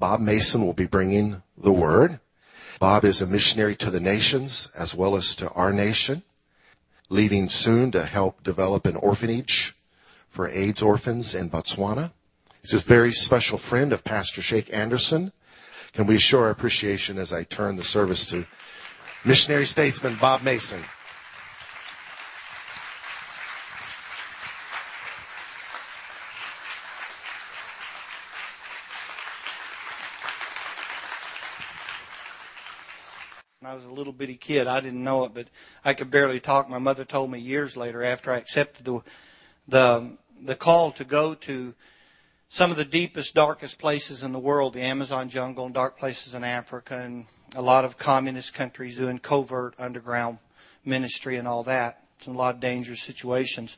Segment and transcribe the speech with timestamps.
[0.00, 2.20] Bob Mason will be bringing the word.
[2.80, 6.22] Bob is a missionary to the nations as well as to our nation,
[7.10, 9.76] leaving soon to help develop an orphanage
[10.30, 12.12] for AIDS orphans in Botswana.
[12.62, 15.32] He's a very special friend of Pastor Shake Anderson.
[15.92, 18.46] Can we show our appreciation as I turn the service to
[19.22, 20.82] missionary statesman Bob Mason?
[33.60, 35.48] When I was a little bitty kid, I didn't know it, but
[35.84, 36.70] I could barely talk.
[36.70, 39.02] My mother told me years later after I accepted the
[39.68, 41.74] the the call to go to
[42.48, 46.34] some of the deepest, darkest places in the world, the Amazon jungle and dark places
[46.34, 50.38] in Africa and a lot of communist countries doing covert underground
[50.84, 52.02] ministry and all that.
[52.18, 53.76] It's a lot of dangerous situations.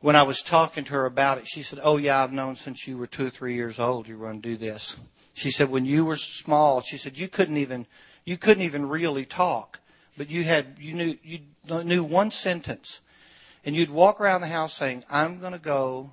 [0.00, 2.88] When I was talking to her about it, she said, Oh yeah, I've known since
[2.88, 4.96] you were two or three years old you were going to do this.
[5.34, 7.86] She said, when you were small, she said, you couldn't even
[8.24, 9.80] you couldn't even really talk,
[10.16, 11.40] but you had you knew you
[11.84, 13.00] knew one sentence,
[13.64, 16.12] and you'd walk around the house saying, "I'm going to go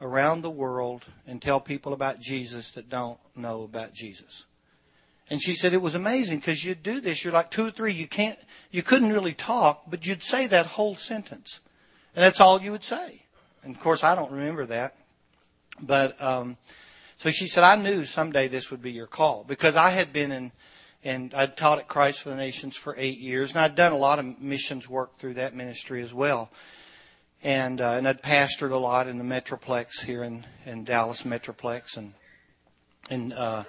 [0.00, 4.44] around the world and tell people about Jesus that don't know about Jesus."
[5.30, 7.24] And she said it was amazing because you'd do this.
[7.24, 7.92] You're like two or three.
[7.94, 8.38] You can't,
[8.70, 11.60] you couldn't really talk, but you'd say that whole sentence,
[12.14, 13.22] and that's all you would say.
[13.62, 14.94] And of course, I don't remember that,
[15.80, 16.58] but um,
[17.16, 20.30] so she said I knew someday this would be your call because I had been
[20.30, 20.52] in
[21.04, 23.96] and I'd taught at Christ for the Nations for eight years, and I'd done a
[23.96, 26.50] lot of missions work through that ministry as well.
[27.42, 31.98] And uh, and I'd pastored a lot in the Metroplex here in, in Dallas Metroplex,
[31.98, 32.14] and
[33.10, 33.64] and uh,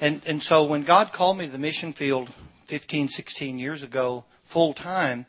[0.00, 2.28] and and so when God called me to the mission field
[2.66, 5.26] 15, 16 years ago, full time,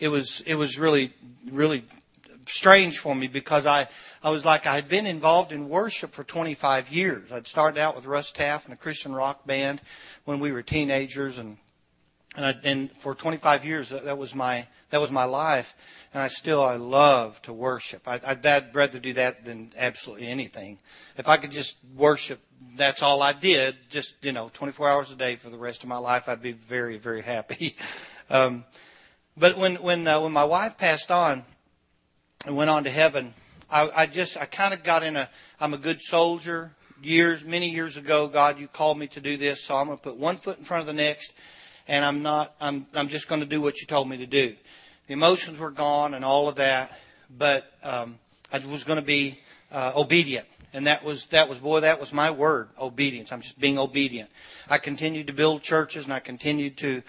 [0.00, 1.14] it was it was really
[1.48, 1.84] really
[2.48, 3.88] strange for me because I
[4.22, 7.30] I was like I had been involved in worship for 25 years.
[7.30, 9.80] I'd started out with Russ Taff and a Christian rock band
[10.24, 11.58] when we were teenagers and
[12.36, 15.74] and, I, and for 25 years that was my that was my life.
[16.12, 18.06] And I still I love to worship.
[18.06, 20.78] I, I'd, I'd rather do that than absolutely anything.
[21.16, 22.40] If I could just worship
[22.76, 23.76] that's all I did.
[23.88, 26.52] Just you know 24 hours a day for the rest of my life I'd be
[26.52, 27.76] very very happy.
[28.30, 28.64] Um,
[29.36, 31.44] but when when uh, when my wife passed on
[32.46, 33.34] and went on to heaven
[33.70, 35.28] I, I just I kind of got in a
[35.60, 36.70] I'm a good soldier
[37.04, 40.02] years, many years ago, God, you called me to do this, so I'm going to
[40.02, 41.34] put one foot in front of the next,
[41.86, 44.54] and I'm not, I'm, I'm just going to do what you told me to do.
[45.06, 46.98] The emotions were gone and all of that,
[47.36, 48.18] but um,
[48.52, 49.38] I was going to be
[49.70, 50.46] uh, obedient.
[50.72, 53.32] And that was, that was, boy, that was my word, obedience.
[53.32, 54.28] I'm just being obedient.
[54.68, 57.02] I continued to build churches and I continued to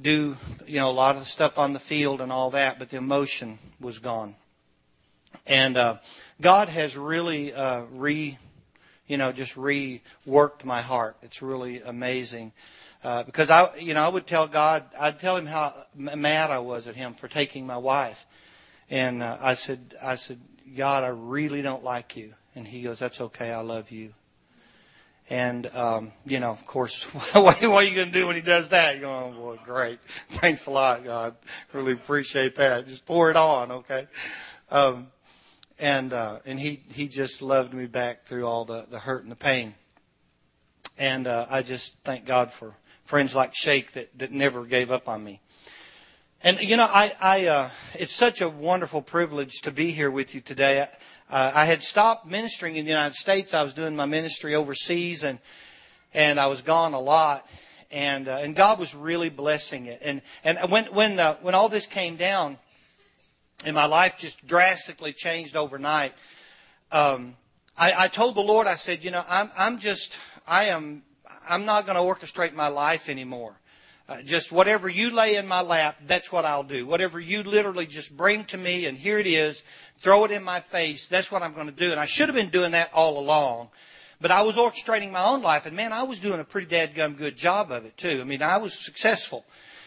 [0.00, 0.36] do,
[0.66, 3.58] you know, a lot of stuff on the field and all that, but the emotion
[3.80, 4.34] was gone.
[5.46, 5.98] And, uh,
[6.40, 8.38] God has really, uh, re,
[9.06, 11.16] you know, just reworked my heart.
[11.22, 12.52] It's really amazing.
[13.04, 16.58] Uh, because I, you know, I would tell God, I'd tell him how mad I
[16.58, 18.26] was at him for taking my wife.
[18.90, 20.40] And uh, I said, I said,
[20.76, 22.34] God, I really don't like you.
[22.54, 23.52] And he goes, that's okay.
[23.52, 24.12] I love you.
[25.28, 27.02] And, um, you know, of course,
[27.34, 28.96] what, what are you going to do when he does that?
[28.96, 29.98] You go, oh boy, great.
[30.28, 31.34] Thanks a lot, God.
[31.72, 32.86] Really appreciate that.
[32.86, 34.06] Just pour it on, okay?
[34.70, 35.08] Um,
[35.78, 39.30] and uh, and he he just loved me back through all the the hurt and
[39.30, 39.74] the pain.
[40.98, 45.08] And uh, I just thank God for friends like Shake that that never gave up
[45.08, 45.40] on me.
[46.42, 50.34] And you know, I I uh, it's such a wonderful privilege to be here with
[50.34, 50.86] you today.
[51.28, 53.52] Uh, I had stopped ministering in the United States.
[53.52, 55.38] I was doing my ministry overseas, and
[56.14, 57.46] and I was gone a lot.
[57.90, 60.00] And uh, and God was really blessing it.
[60.02, 62.58] And and when when uh, when all this came down,
[63.64, 66.12] and my life just drastically changed overnight.
[66.92, 67.36] Um,
[67.76, 71.02] I, I told the Lord, I said, you know, I'm, I'm just, I am,
[71.48, 73.54] I'm not going to orchestrate my life anymore.
[74.08, 76.86] Uh, just whatever you lay in my lap, that's what I'll do.
[76.86, 79.64] Whatever you literally just bring to me, and here it is,
[79.98, 81.90] throw it in my face, that's what I'm going to do.
[81.90, 83.70] And I should have been doing that all along.
[84.20, 87.18] But I was orchestrating my own life, and man, I was doing a pretty dadgum
[87.18, 88.18] good job of it too.
[88.20, 89.44] I mean, I was successful.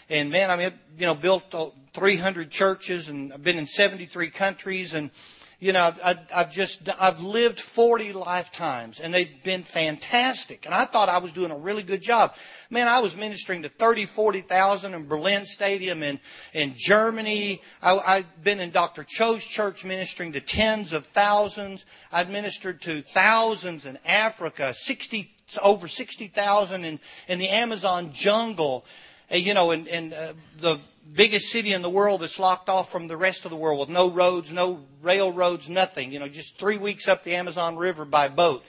[0.09, 4.29] And man, I mean, you know, built uh, 300 churches and I've been in 73
[4.31, 5.11] countries and,
[5.59, 10.65] you know, I've, I've just, I've lived 40 lifetimes and they've been fantastic.
[10.65, 12.33] And I thought I was doing a really good job.
[12.71, 16.19] Man, I was ministering to 30, 40,000 in Berlin Stadium in,
[16.53, 17.61] in Germany.
[17.83, 19.03] I, I've been in Dr.
[19.03, 21.85] Cho's church ministering to tens of thousands.
[22.11, 25.31] I've ministered to thousands in Africa, 60,
[25.61, 28.85] over 60,000 in, in the Amazon jungle.
[29.31, 30.79] You know, in, in uh, the
[31.13, 33.89] biggest city in the world that's locked off from the rest of the world with
[33.89, 36.11] no roads, no railroads, nothing.
[36.11, 38.63] You know, just three weeks up the Amazon River by boat.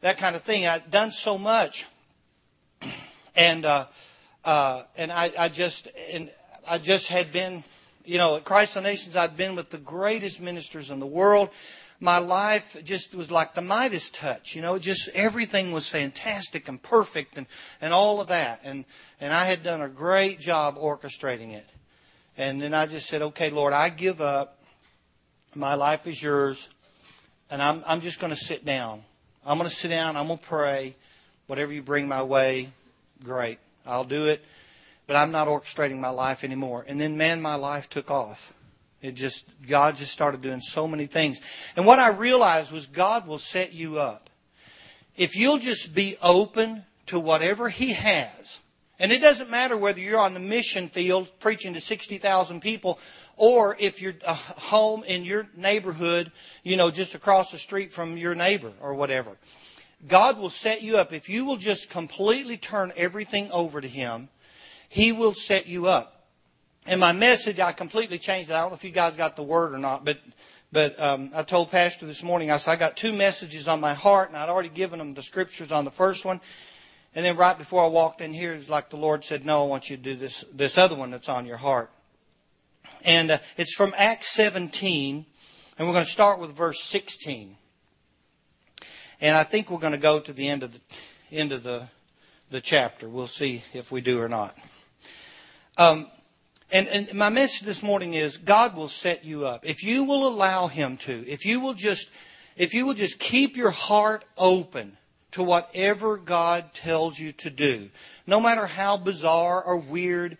[0.00, 0.66] that kind of thing.
[0.66, 1.86] I'd done so much,
[3.36, 3.86] and uh,
[4.44, 6.30] uh, and I, I just and
[6.68, 7.64] I just had been,
[8.04, 9.16] you know, at Christ the Nations.
[9.16, 11.50] I'd been with the greatest ministers in the world.
[12.00, 14.78] My life just was like the Midas touch, you know.
[14.78, 17.46] Just everything was fantastic and perfect, and
[17.80, 18.60] and all of that.
[18.64, 18.86] And
[19.20, 21.68] and I had done a great job orchestrating it.
[22.40, 24.62] And then I just said, okay, Lord, I give up.
[25.54, 26.70] My life is yours.
[27.50, 29.02] And I'm, I'm just going to sit down.
[29.44, 30.16] I'm going to sit down.
[30.16, 30.96] I'm going to pray.
[31.48, 32.70] Whatever you bring my way,
[33.24, 33.58] great.
[33.84, 34.42] I'll do it.
[35.06, 36.84] But I'm not orchestrating my life anymore.
[36.88, 38.54] And then, man, my life took off.
[39.02, 41.40] It just, God just started doing so many things.
[41.76, 44.28] And what I realized was God will set you up.
[45.16, 48.60] If you'll just be open to whatever He has,
[48.98, 52.98] and it doesn't matter whether you're on the mission field preaching to 60,000 people
[53.36, 56.30] or if you're uh, home in your neighborhood,
[56.62, 59.30] you know, just across the street from your neighbor or whatever.
[60.06, 61.14] God will set you up.
[61.14, 64.28] If you will just completely turn everything over to Him,
[64.90, 66.19] He will set you up.
[66.90, 68.54] And my message, I completely changed it.
[68.54, 70.18] I don't know if you guys got the word or not, but
[70.72, 73.94] but um, I told Pastor this morning, I said, I got two messages on my
[73.94, 76.40] heart, and I'd already given him the scriptures on the first one.
[77.14, 79.66] And then right before I walked in here, it's like the Lord said, no, I
[79.68, 81.92] want you to do this, this other one that's on your heart.
[83.04, 85.24] And uh, it's from Acts 17,
[85.78, 87.56] and we're going to start with verse 16.
[89.20, 90.80] And I think we're going to go to the end of the,
[91.30, 91.88] end of the,
[92.50, 93.08] the chapter.
[93.08, 94.58] We'll see if we do or not.
[95.78, 96.08] Um,
[96.72, 99.66] and, and my message this morning is God will set you up.
[99.66, 102.10] If you will allow Him to, if you will just,
[102.56, 104.96] if you will just keep your heart open
[105.32, 107.90] to whatever God tells you to do,
[108.26, 110.38] no matter how bizarre or weird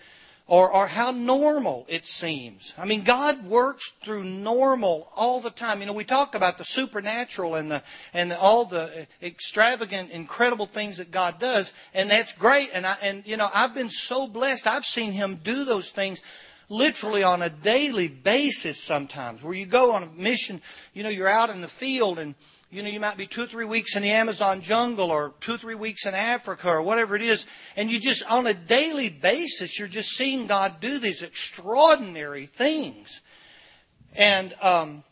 [0.51, 2.75] or, or how normal it seems.
[2.77, 5.79] I mean, God works through normal all the time.
[5.81, 10.67] You know, we talk about the supernatural and the and the, all the extravagant, incredible
[10.67, 12.71] things that God does, and that's great.
[12.75, 14.67] And I and you know, I've been so blessed.
[14.67, 16.21] I've seen Him do those things
[16.69, 20.63] literally on a daily basis sometimes where you go on a mission
[20.95, 22.37] you know you're out in the field and
[22.71, 25.55] you know, you might be two or three weeks in the Amazon jungle or two
[25.55, 27.45] or three weeks in Africa or whatever it is.
[27.77, 33.23] And you just, on a daily basis, you're just seeing God do these extraordinary things.
[34.17, 35.03] And, um,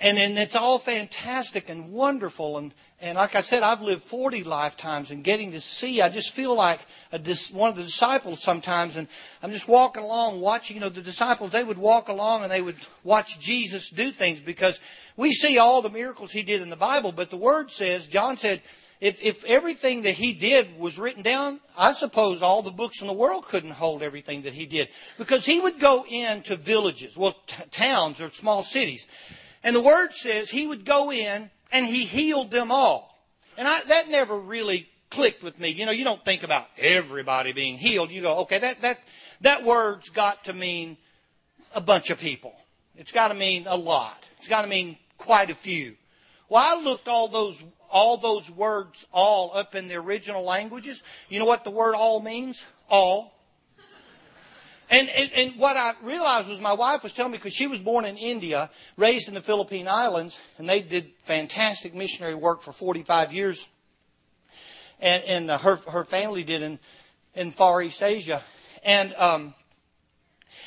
[0.00, 2.58] and, and it's all fantastic and wonderful.
[2.58, 6.32] And, and like I said, I've lived 40 lifetimes and getting to see, I just
[6.32, 6.80] feel like
[7.12, 7.20] a,
[7.52, 8.96] one of the disciples sometimes.
[8.96, 9.08] And
[9.42, 12.62] I'm just walking along watching, you know, the disciples, they would walk along and they
[12.62, 14.80] would watch Jesus do things because
[15.16, 18.36] we see all the miracles he did in the Bible, but the Word says, John
[18.36, 18.62] said,
[19.00, 23.06] if, if everything that he did was written down, I suppose all the books in
[23.06, 24.88] the world couldn't hold everything that he did.
[25.18, 29.06] Because he would go into villages, well, t- towns or small cities.
[29.62, 33.18] And the Word says he would go in and he healed them all.
[33.58, 35.68] And I, that never really clicked with me.
[35.68, 38.10] You know, you don't think about everybody being healed.
[38.10, 38.98] You go, okay, that, that,
[39.42, 40.96] that word's got to mean
[41.74, 42.54] a bunch of people.
[42.96, 44.24] It's got to mean a lot.
[44.38, 45.96] It's got to mean quite a few.
[46.48, 51.02] Well, I looked all those all those words all up in the original languages.
[51.28, 52.64] You know what the word all means?
[52.90, 53.32] All.
[54.88, 57.80] And, and, and what I realized was my wife was telling me because she was
[57.80, 62.72] born in India, raised in the Philippine Islands, and they did fantastic missionary work for
[62.72, 63.66] 45 years.
[65.00, 66.78] And, and uh, her, her family did in,
[67.34, 68.42] in Far East Asia.
[68.84, 69.54] And, um,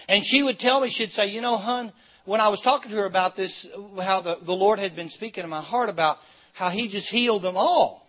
[0.08, 1.92] and she would tell me, she'd say, you know, hun,
[2.26, 3.66] when I was talking to her about this,
[4.02, 6.20] how the, the Lord had been speaking in my heart about
[6.54, 8.08] how He just healed them all.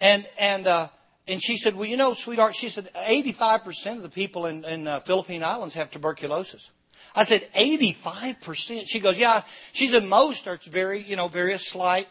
[0.00, 0.88] And, and, uh,
[1.26, 4.86] and she said, well, you know, sweetheart, she said, 85% of the people in, in
[4.86, 6.70] uh, Philippine Islands have tuberculosis.
[7.14, 8.84] I said, 85%?
[8.86, 9.42] She goes, yeah.
[9.72, 12.06] She said, most are, very, you know, very slight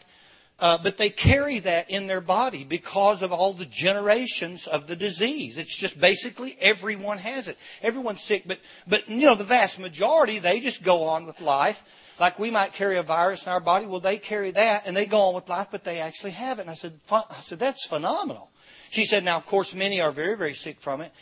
[0.60, 4.96] uh, but they carry that in their body because of all the generations of the
[4.96, 5.56] disease.
[5.56, 7.56] It's just basically everyone has it.
[7.80, 11.82] Everyone's sick, but, but, you know, the vast majority, they just go on with life.
[12.18, 13.86] Like we might carry a virus in our body.
[13.86, 16.62] Well, they carry that and they go on with life, but they actually have it.
[16.62, 18.50] And I said, I said, that's phenomenal.
[18.90, 21.12] She said, now, of course, many are very, very sick from it.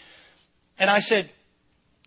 [0.79, 1.31] And I said,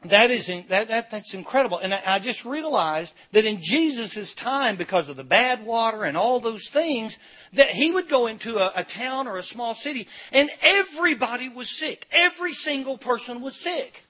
[0.06, 1.78] that is that, that that's incredible.
[1.80, 6.16] And I, I just realized that in Jesus' time, because of the bad water and
[6.16, 7.18] all those things,
[7.54, 11.70] that he would go into a, a town or a small city and everybody was
[11.70, 12.08] sick.
[12.12, 14.06] Every single person was sick.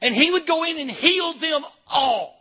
[0.00, 2.38] And he would go in and heal them all.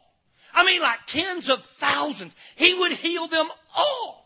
[0.53, 2.35] I mean, like tens of thousands.
[2.55, 4.20] He would heal them all.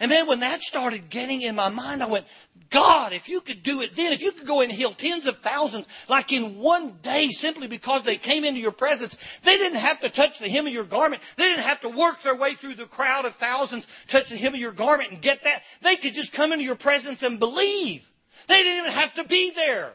[0.00, 2.24] And then when that started getting in my mind, I went,
[2.70, 5.38] God, if you could do it then, if you could go and heal tens of
[5.38, 10.00] thousands like in one day simply because they came into your presence, they didn't have
[10.00, 11.20] to touch the hem of your garment.
[11.36, 14.54] They didn't have to work their way through the crowd of thousands, touch the hem
[14.54, 15.62] of your garment and get that.
[15.82, 18.08] They could just come into your presence and believe.
[18.46, 19.92] They didn't even have to be there.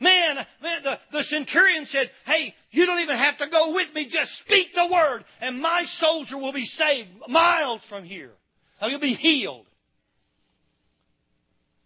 [0.00, 4.04] Man, man, the, the centurion said, hey, you don't even have to go with me.
[4.04, 8.32] Just speak the word and my soldier will be saved miles from here.
[8.80, 9.66] He'll be healed.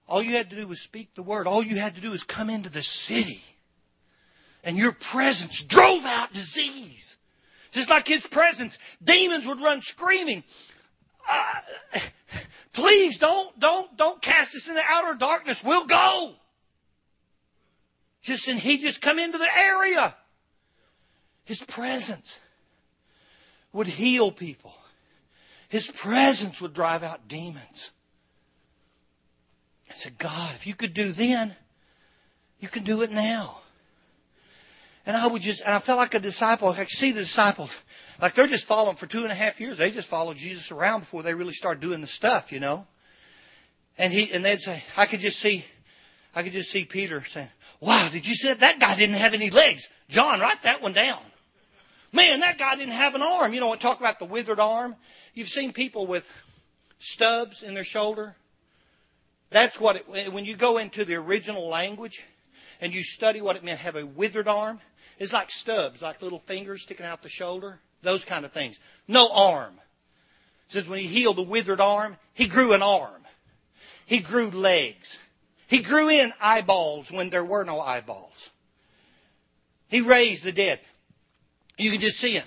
[0.09, 1.47] All you had to do was speak the word.
[1.47, 3.43] All you had to do was come into the city.
[4.63, 7.17] And your presence drove out disease.
[7.71, 10.45] Just like his presence, demons would run screaming.
[11.29, 11.99] Uh,
[12.73, 15.65] please don't, don't, don't cast us in the outer darkness.
[15.65, 16.35] We'll go.
[18.21, 20.15] Just and he just come into the area.
[21.45, 22.39] His presence
[23.73, 24.75] would heal people.
[25.73, 27.93] His presence would drive out demons.
[29.91, 31.57] I said, God, if you could do then,
[32.61, 33.61] you can do it now.
[35.07, 36.69] And I would just, and I felt like a disciple.
[36.69, 37.75] I could see the disciples,
[38.21, 39.79] like they're just following for two and a half years.
[39.79, 42.87] They just followed Jesus around before they really start doing the stuff, you know.
[43.97, 45.65] And he, and they'd say, I could just see,
[46.35, 47.49] I could just see Peter saying,
[47.81, 48.61] wow, did you see that?
[48.61, 49.89] That guy didn't have any legs.
[50.11, 51.23] John, write that one down.
[52.13, 53.55] Man, that guy didn't have an arm.
[53.55, 54.97] You know, what talk about the withered arm.
[55.35, 56.31] You've seen people with
[56.99, 58.37] stubs in their shoulder.
[59.51, 62.23] That's what it, when you go into the original language
[62.81, 64.81] and you study what it meant have a withered arm,
[65.19, 68.79] it's like stubs, like little fingers sticking out the shoulder, those kind of things.
[69.09, 69.75] No arm.
[70.69, 73.23] It says when he healed the withered arm, he grew an arm.
[74.07, 75.19] He grew legs.
[75.67, 78.51] He grew in eyeballs when there were no eyeballs.
[79.89, 80.81] He raised the dead.
[81.83, 82.45] You can just see it.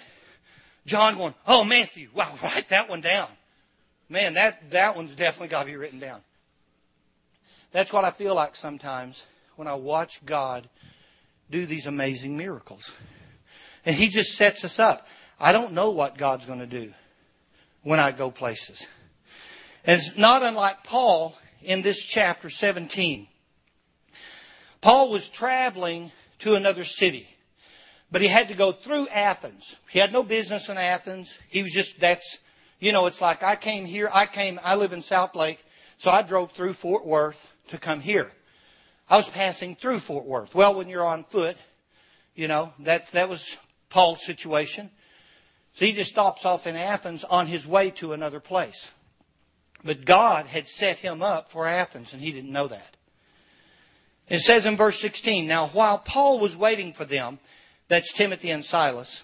[0.86, 3.28] John going, oh, Matthew, wow, write that one down.
[4.08, 6.22] Man, that, that one's definitely got to be written down.
[7.72, 9.26] That's what I feel like sometimes
[9.56, 10.70] when I watch God
[11.50, 12.94] do these amazing miracles.
[13.86, 15.08] And He just sets us up.
[15.40, 16.94] I don't know what God's going to do
[17.84, 18.86] when I go places.
[19.84, 23.28] And it's not unlike Paul in this chapter 17.
[24.82, 27.28] Paul was traveling to another city,
[28.16, 29.76] but he had to go through Athens.
[29.90, 31.38] He had no business in Athens.
[31.50, 32.40] He was just, that's,
[32.80, 35.58] you know, it's like I came here, I came, I live in Southlake,
[35.98, 38.32] so I drove through Fort Worth to come here.
[39.10, 40.56] I was passing through Fort Worth.
[40.56, 41.58] Well, when you're on foot,
[42.36, 43.58] you know, that, that was
[43.90, 44.92] Paul's situation.
[45.74, 48.94] So he just stops off in Athens on his way to another place.
[49.84, 52.96] But God had set him up for Athens, and he didn't know that.
[54.30, 57.40] It says in verse 16, Now while Paul was waiting for them,
[57.88, 59.24] that's Timothy and Silas,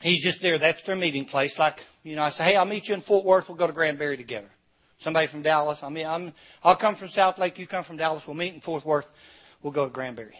[0.00, 0.58] he's just there.
[0.58, 1.58] That's their meeting place.
[1.58, 3.48] Like, you know, I say, hey, I'll meet you in Fort Worth.
[3.48, 4.50] We'll go to Granbury together.
[4.98, 5.82] Somebody from Dallas.
[5.82, 7.58] I mean, I'm, I'll come from Southlake.
[7.58, 8.26] You come from Dallas.
[8.26, 9.10] We'll meet in Fort Worth.
[9.62, 10.38] We'll go to Granbury.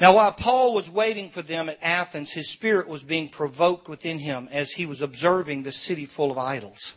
[0.00, 4.18] Now, while Paul was waiting for them at Athens, his spirit was being provoked within
[4.18, 6.94] him as he was observing the city full of idols.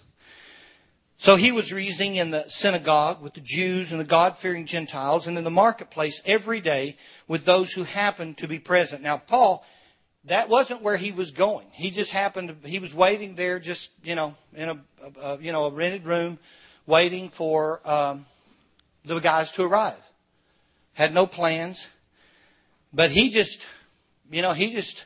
[1.18, 5.38] So he was reasoning in the synagogue with the Jews and the God-fearing Gentiles and
[5.38, 6.98] in the marketplace every day
[7.28, 9.02] with those who happened to be present.
[9.02, 9.66] Now, Paul
[10.28, 11.68] that wasn't where he was going.
[11.72, 14.80] He just happened to, he was waiting there just, you know, in a,
[15.22, 16.38] a you know, a rented room
[16.86, 18.26] waiting for um,
[19.06, 20.02] the guys to arrive.
[20.94, 21.88] Had no plans.
[22.94, 23.66] But he just,
[24.30, 25.06] you know, he just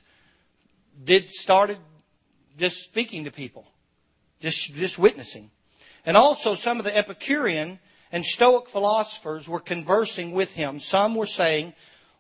[1.04, 1.78] did, started
[2.58, 3.68] just speaking to people.
[4.40, 5.52] Just, just witnessing.
[6.06, 7.80] And also some of the Epicurean
[8.12, 10.80] and Stoic philosophers were conversing with him.
[10.80, 11.74] Some were saying,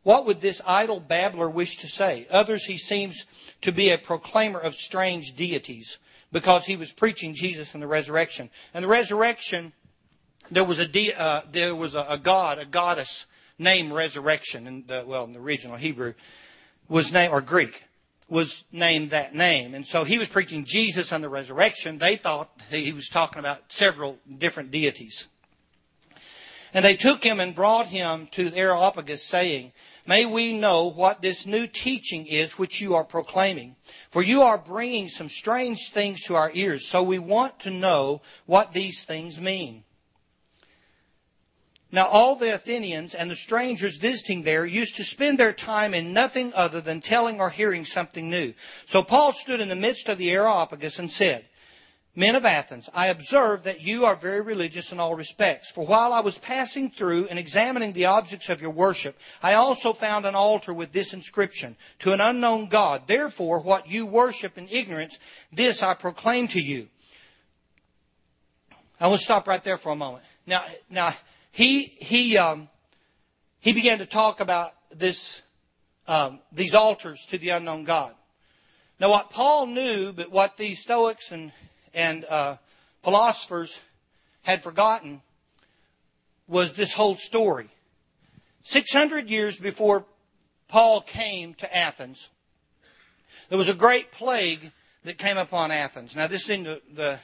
[0.04, 2.26] what would this idle babbler wish to say?
[2.32, 3.26] Others, he seems
[3.62, 6.00] to be a proclaimer of strange deities
[6.32, 8.50] because he was preaching Jesus and the resurrection.
[8.74, 9.74] And the resurrection,
[10.50, 13.26] there was a de- uh, there was a, a, god, a goddess
[13.60, 16.14] named Resurrection, and well, in the original Hebrew
[16.90, 17.84] was named or Greek
[18.32, 19.76] was named that name.
[19.76, 21.98] And so he was preaching Jesus and the resurrection.
[21.98, 25.28] They thought he was talking about several different deities.
[26.74, 29.74] And they took him and brought him to the Areopagus, saying,
[30.08, 33.76] May we know what this new teaching is which you are proclaiming.
[34.10, 38.22] For you are bringing some strange things to our ears, so we want to know
[38.46, 39.84] what these things mean.
[41.92, 46.14] Now all the Athenians and the strangers visiting there used to spend their time in
[46.14, 48.54] nothing other than telling or hearing something new.
[48.86, 51.46] So Paul stood in the midst of the Areopagus and said,
[52.14, 55.72] Men of Athens, I observe that you are very religious in all respects.
[55.72, 59.94] For while I was passing through and examining the objects of your worship, I also
[59.94, 63.04] found an altar with this inscription, to an unknown God.
[63.08, 65.20] Therefore, what you worship in ignorance,
[65.54, 66.90] this I proclaim to you.
[69.00, 70.26] I will stop right there for a moment.
[70.46, 71.14] now, now
[71.52, 72.70] he he um,
[73.60, 75.42] he began to talk about this
[76.08, 78.14] um, these altars to the unknown God.
[79.00, 81.52] Now, what Paul knew, but what these Stoics and
[81.94, 82.58] and uh,
[83.04, 83.80] philosophers
[84.44, 85.22] had forgotten,
[86.48, 87.70] was this whole story.
[88.64, 90.06] Six hundred years before
[90.68, 92.30] Paul came to Athens,
[93.50, 94.72] there was a great plague
[95.04, 96.16] that came upon Athens.
[96.16, 97.20] Now, this is in the, the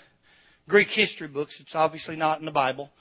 [0.68, 1.60] Greek history books.
[1.60, 2.92] It's obviously not in the Bible,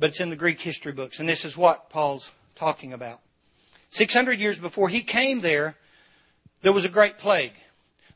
[0.00, 1.20] but it's in the Greek history books.
[1.20, 3.20] And this is what Paul's talking about.
[3.90, 5.76] 600 years before he came there,
[6.62, 7.52] there was a great plague.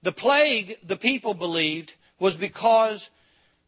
[0.02, 3.10] The plague, the people believed, was because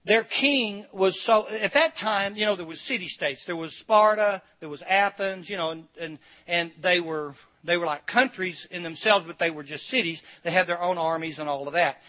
[0.04, 3.76] their king was so at that time you know there was city states there was
[3.76, 8.68] sparta there was athens you know and and, and they were they were like countries
[8.70, 11.74] in themselves but they were just cities they had their own armies and all of
[11.74, 12.00] that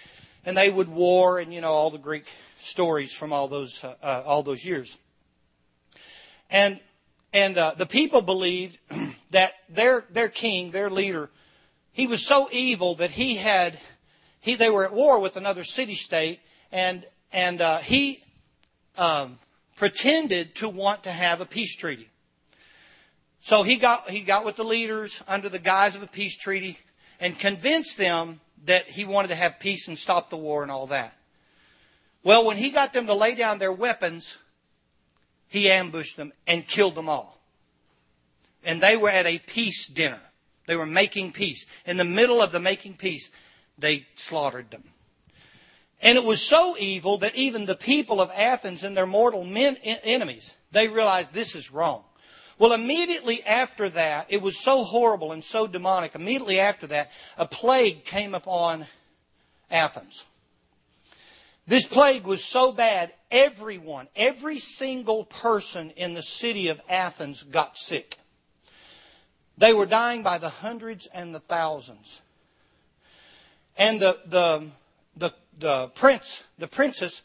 [0.46, 2.26] and they would war and you know all the greek
[2.60, 5.00] stories from all those uh, uh, all those years
[6.50, 6.80] and
[7.34, 8.78] and uh, the people believed
[9.32, 11.30] that their their king, their leader,
[11.92, 13.80] he was so evil that he had
[14.40, 16.40] he they were at war with another city state,
[16.72, 18.24] and and uh, he
[18.98, 19.40] um,
[19.76, 22.10] pretended to want to have a peace treaty.
[23.42, 26.80] So he got he got with the leaders under the guise of a peace treaty
[27.20, 30.88] and convinced them that he wanted to have peace and stop the war and all
[30.88, 31.16] that.
[32.24, 34.38] Well, when he got them to lay down their weapons,
[35.48, 37.40] he ambushed them and killed them all.
[38.64, 40.20] And they were at a peace dinner.
[40.68, 41.66] They were making peace.
[41.86, 43.30] In the middle of the making peace,
[43.78, 44.84] they slaughtered them.
[46.02, 49.78] And it was so evil that even the people of Athens and their mortal men,
[49.78, 52.04] enemies, they realized this is wrong.
[52.60, 56.16] Well, immediately after that, it was so horrible and so demonic.
[56.16, 58.88] Immediately after that, a plague came upon
[59.72, 60.26] Athens.
[61.68, 67.78] This plague was so bad, everyone, every single person in the city of Athens got
[67.78, 68.18] sick.
[69.58, 72.22] They were dying by the hundreds and the thousands.
[73.78, 74.68] And the, the,
[75.16, 77.22] the, the prince, the princess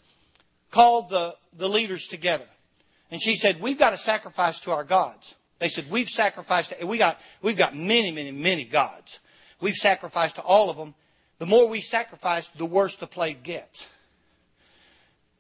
[0.71, 2.47] called the, the leaders together.
[3.11, 5.35] And she said, we've got to sacrifice to our gods.
[5.59, 9.21] They said, we've sacrificed, we got, we've got many, many, many gods.
[9.60, 10.95] We've sacrificed to all of them.
[11.38, 13.86] The more we sacrifice, the worse the plague gets.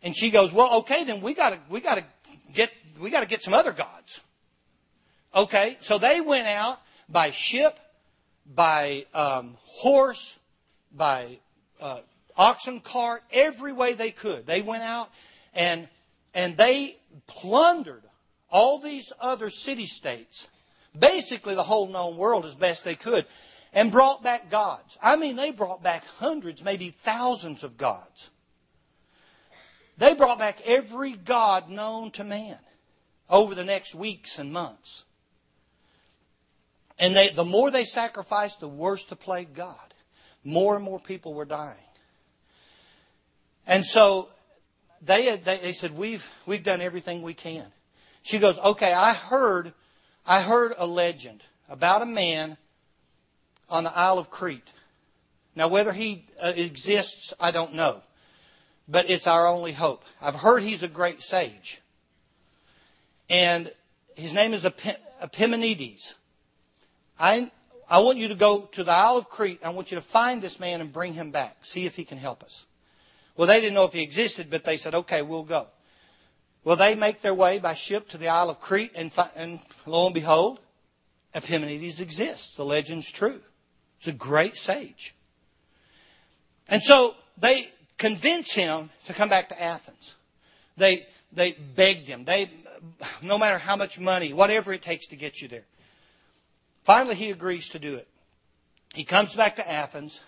[0.02, 2.04] And she goes, well, okay, then we gotta, we gotta
[2.52, 4.20] get, we gotta get some other gods.
[5.34, 7.78] Okay, so they went out by ship,
[8.54, 10.38] by um, horse,
[10.94, 11.38] by
[11.80, 12.00] uh,
[12.36, 14.46] oxen cart, every way they could.
[14.46, 15.10] They went out
[15.54, 15.88] and
[16.34, 18.02] and they plundered
[18.50, 20.48] all these other city states,
[20.98, 23.26] basically the whole known world as best they could,
[23.72, 24.98] and brought back gods.
[25.02, 28.30] I mean, they brought back hundreds, maybe thousands of gods.
[29.98, 32.58] They brought back every God known to man
[33.28, 35.04] over the next weeks and months.
[36.98, 39.94] And they, the more they sacrificed, the worse the plague got.
[40.44, 41.76] More and more people were dying.
[43.66, 44.28] And so
[45.00, 47.66] they, had, they, they said, we've, we've done everything we can.
[48.22, 49.72] She goes, okay, I heard,
[50.26, 52.56] I heard a legend about a man
[53.68, 54.68] on the Isle of Crete.
[55.54, 58.02] Now, whether he uh, exists, I don't know
[58.88, 60.04] but it's our only hope.
[60.20, 61.80] I've heard he's a great sage.
[63.30, 63.72] And
[64.16, 66.14] his name is Epimenides.
[67.18, 67.50] I,
[67.88, 69.60] I want you to go to the Isle of Crete.
[69.64, 71.56] I want you to find this man and bring him back.
[71.62, 72.66] See if he can help us.
[73.36, 75.66] Well, they didn't know if he existed, but they said, okay, we'll go.
[76.64, 80.06] Well, they make their way by ship to the Isle of Crete, and, and lo
[80.06, 80.60] and behold,
[81.34, 82.54] Epimenides exists.
[82.54, 83.40] The legend's true.
[83.98, 85.14] He's a great sage.
[86.68, 90.16] And so they convince him to come back to Athens.
[90.76, 92.24] They, they begged him.
[92.24, 92.50] They,
[93.22, 95.62] no matter how much money, whatever it takes to get you there.
[96.82, 98.08] Finally, he agrees to do it.
[98.92, 100.20] He comes back to Athens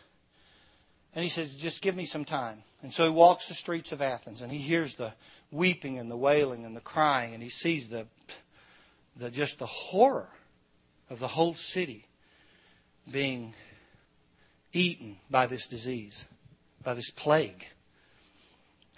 [1.17, 2.63] and he says, just give me some time.
[2.81, 5.13] And so he walks the streets of Athens and he hears the
[5.51, 8.07] weeping and the wailing and the crying and he sees the,
[9.17, 10.29] the just the horror
[11.11, 12.07] of the whole city
[13.11, 13.53] being
[14.73, 16.25] eaten by this disease
[16.85, 17.67] by this plague.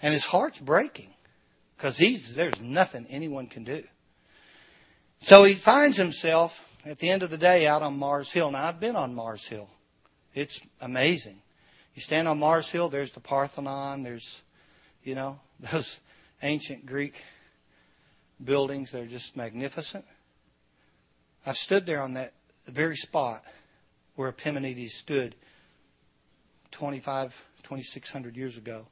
[0.01, 1.13] And his heart's breaking
[1.75, 1.97] because
[2.35, 3.83] there's nothing anyone can do.
[5.21, 8.51] So he finds himself at the end of the day out on Mars Hill.
[8.51, 9.69] Now I've been on Mars Hill.
[10.33, 11.41] It's amazing.
[11.95, 14.43] You stand on Mars Hill, there's the Parthenon, there's,
[15.03, 15.39] you know,
[15.71, 15.99] those
[16.43, 17.23] ancient Greek
[18.43, 18.91] buildings.
[18.91, 20.05] They're just magnificent.
[21.45, 22.33] I've stood there on that
[22.67, 23.43] very spot
[24.15, 25.35] where Epimenides stood
[26.71, 28.87] 25 2,600 years ago.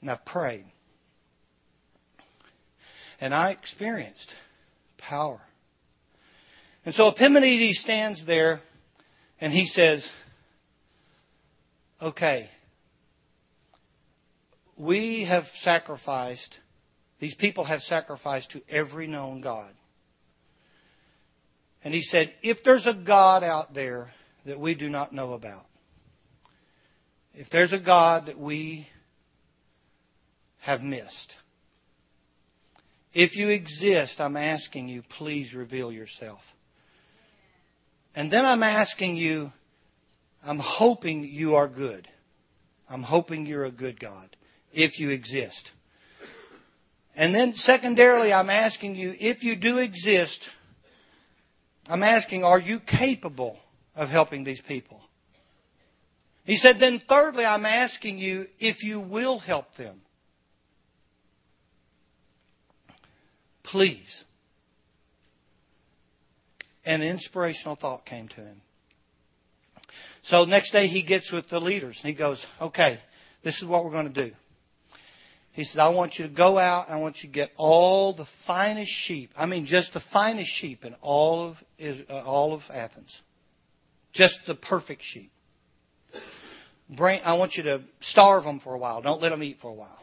[0.00, 0.64] And I prayed.
[3.20, 4.36] And I experienced
[4.96, 5.40] power.
[6.86, 8.60] And so Epimenides stands there
[9.40, 10.12] and he says,
[12.00, 12.48] Okay,
[14.76, 16.60] we have sacrificed,
[17.18, 19.72] these people have sacrificed to every known God.
[21.82, 24.12] And he said, if there's a God out there
[24.44, 25.66] that we do not know about,
[27.38, 28.88] if there's a God that we
[30.58, 31.36] have missed,
[33.14, 36.56] if you exist, I'm asking you, please reveal yourself.
[38.16, 39.52] And then I'm asking you,
[40.44, 42.08] I'm hoping you are good.
[42.90, 44.36] I'm hoping you're a good God,
[44.72, 45.70] if you exist.
[47.16, 50.50] And then secondarily, I'm asking you, if you do exist,
[51.88, 53.60] I'm asking, are you capable
[53.94, 54.97] of helping these people?
[56.48, 60.00] He said, then thirdly, I'm asking you if you will help them.
[63.62, 64.24] Please.
[66.86, 68.62] An inspirational thought came to him.
[70.22, 72.98] So next day he gets with the leaders and he goes, okay,
[73.42, 74.32] this is what we're going to do.
[75.52, 76.88] He says, I want you to go out.
[76.88, 79.32] I want you to get all the finest sheep.
[79.36, 81.64] I mean, just the finest sheep in all of,
[82.08, 83.20] uh, all of Athens.
[84.14, 85.30] Just the perfect sheep.
[86.90, 89.02] Bring, I want you to starve them for a while.
[89.02, 90.02] Don't let them eat for a while.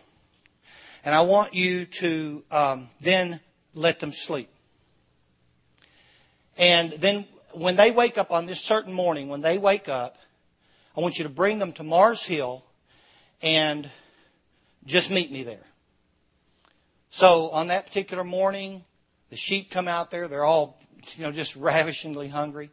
[1.03, 3.39] And I want you to um, then
[3.73, 4.49] let them sleep.
[6.57, 10.17] And then when they wake up on this certain morning, when they wake up,
[10.95, 12.63] I want you to bring them to Mars Hill
[13.41, 13.89] and
[14.85, 15.65] just meet me there.
[17.09, 18.83] So on that particular morning,
[19.29, 20.27] the sheep come out there.
[20.27, 20.79] They're all,
[21.15, 22.69] you know, just ravishingly hungry.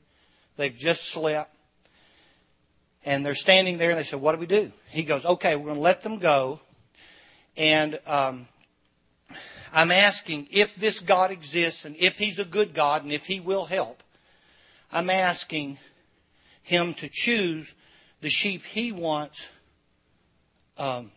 [0.56, 1.54] They've just slept.
[3.04, 4.72] And they're standing there and they said, what do we do?
[4.88, 6.60] He goes, okay, we're going to let them go.
[7.56, 8.46] And um,
[9.72, 13.40] I'm asking if this God exists and if He's a good God and if He
[13.40, 14.02] will help.
[14.92, 15.78] I'm asking
[16.62, 17.74] Him to choose
[18.20, 19.48] the sheep He wants
[20.78, 21.10] um,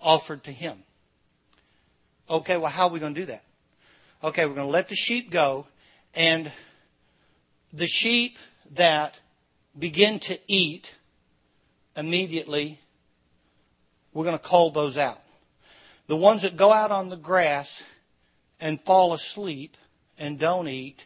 [0.00, 0.78] offered to him.
[2.28, 3.42] Okay, well, how are we going to do that?
[4.22, 5.66] Okay, we're going to let the sheep go,
[6.14, 6.50] and
[7.72, 8.38] the sheep
[8.72, 9.20] that
[9.78, 10.94] begin to eat
[11.96, 12.80] immediately,
[14.12, 15.20] we're going to call those out.
[16.06, 17.82] The ones that go out on the grass
[18.60, 19.76] and fall asleep
[20.18, 21.04] and don't eat,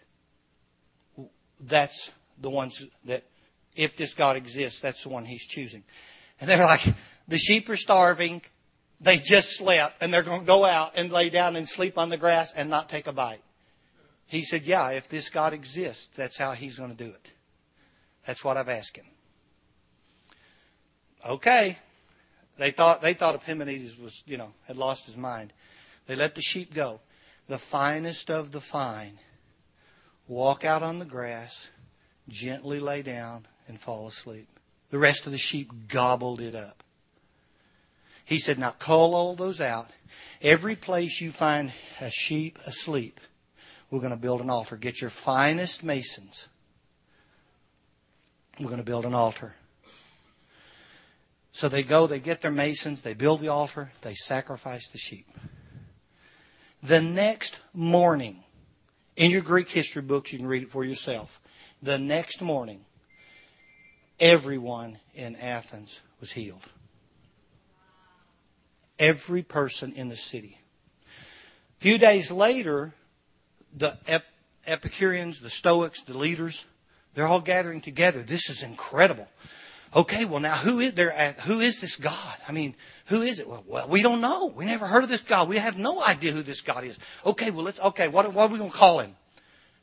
[1.61, 3.24] that's the ones that,
[3.77, 5.85] if this God exists, that's the one he's choosing.
[6.40, 6.85] And they're like,
[7.29, 8.42] the sheep are starving
[9.01, 12.09] they just slept and they're going to go out and lay down and sleep on
[12.09, 13.42] the grass and not take a bite.
[14.27, 17.33] He said, Yeah, if this God exists, that's how he's going to do it.
[18.27, 19.07] That's what I've asked him.
[21.27, 21.79] Okay.
[22.59, 25.53] They thought they thought Epimenides was, you know, had lost his mind.
[26.07, 27.01] They let the sheep go.
[27.49, 29.19] The finest of the fine
[30.27, 31.69] walk out on the grass,
[32.29, 34.49] gently lay down, and fall asleep.
[34.91, 36.83] The rest of the sheep gobbled it up.
[38.25, 39.91] He said, now call all those out.
[40.43, 43.21] Every place you find a sheep asleep,
[43.91, 44.77] we're going to build an altar.
[44.77, 46.49] Get your finest masons.
[48.61, 49.55] We're going to build an altar.
[51.59, 55.27] So they go, they get their masons, they build the altar, they sacrifice the sheep.
[56.85, 58.44] The next morning,
[59.16, 61.40] in your Greek history books, you can read it for yourself.
[61.83, 62.85] The next morning,
[64.21, 66.62] everyone in Athens was healed
[69.01, 70.61] every person in the city.
[71.79, 72.94] A few days later,
[73.77, 73.99] the
[74.64, 76.66] Epicureans, the Stoics, the leaders,
[77.14, 78.23] they're all gathering together.
[78.23, 79.27] This is incredible.
[79.96, 81.12] Okay, well now who is there?
[81.12, 82.37] Uh, who is this God?
[82.46, 82.74] I mean,
[83.07, 83.48] who is it?
[83.48, 84.46] Well, well, we don't know.
[84.46, 85.48] We never heard of this God.
[85.48, 86.98] We have no idea who this God is.
[87.24, 87.81] Okay, well let's.
[87.81, 89.16] Okay, what, what are we going to call him?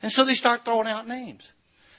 [0.01, 1.51] And so they start throwing out names.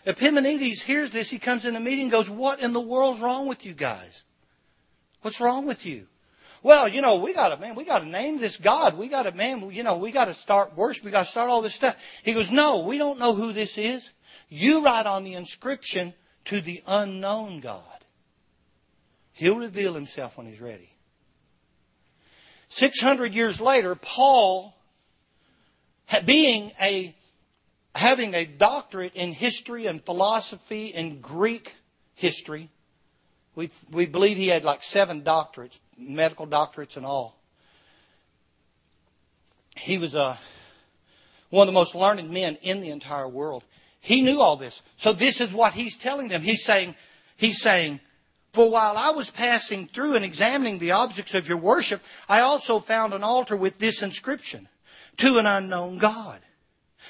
[0.06, 1.30] Epimenides hears this.
[1.30, 4.22] He comes in a meeting, and goes, "What in the world's wrong with you guys?
[5.22, 6.06] What's wrong with you?
[6.66, 8.98] well, you know, we got to, man, we got to name this God.
[8.98, 11.04] We got to, man, you know, we got to start worship.
[11.04, 11.96] We got to start all this stuff.
[12.24, 14.10] He goes, no, we don't know who this is.
[14.48, 16.12] You write on the inscription
[16.46, 17.95] to the unknown God.
[19.36, 20.90] He'll reveal himself when he's ready.
[22.68, 24.74] 600 years later, Paul,
[26.24, 27.14] being a,
[27.94, 31.74] having a doctorate in history and philosophy and Greek
[32.14, 32.70] history,
[33.54, 37.38] we, we believe he had like seven doctorates medical doctorates and all.
[39.76, 40.36] He was uh,
[41.50, 43.64] one of the most learned men in the entire world.
[44.00, 44.82] He knew all this.
[44.96, 46.42] So this is what he's telling them.
[46.42, 46.94] He's saying,
[47.36, 48.00] he's saying,
[48.56, 52.80] for while I was passing through and examining the objects of your worship, I also
[52.80, 54.66] found an altar with this inscription
[55.18, 56.40] to an unknown God.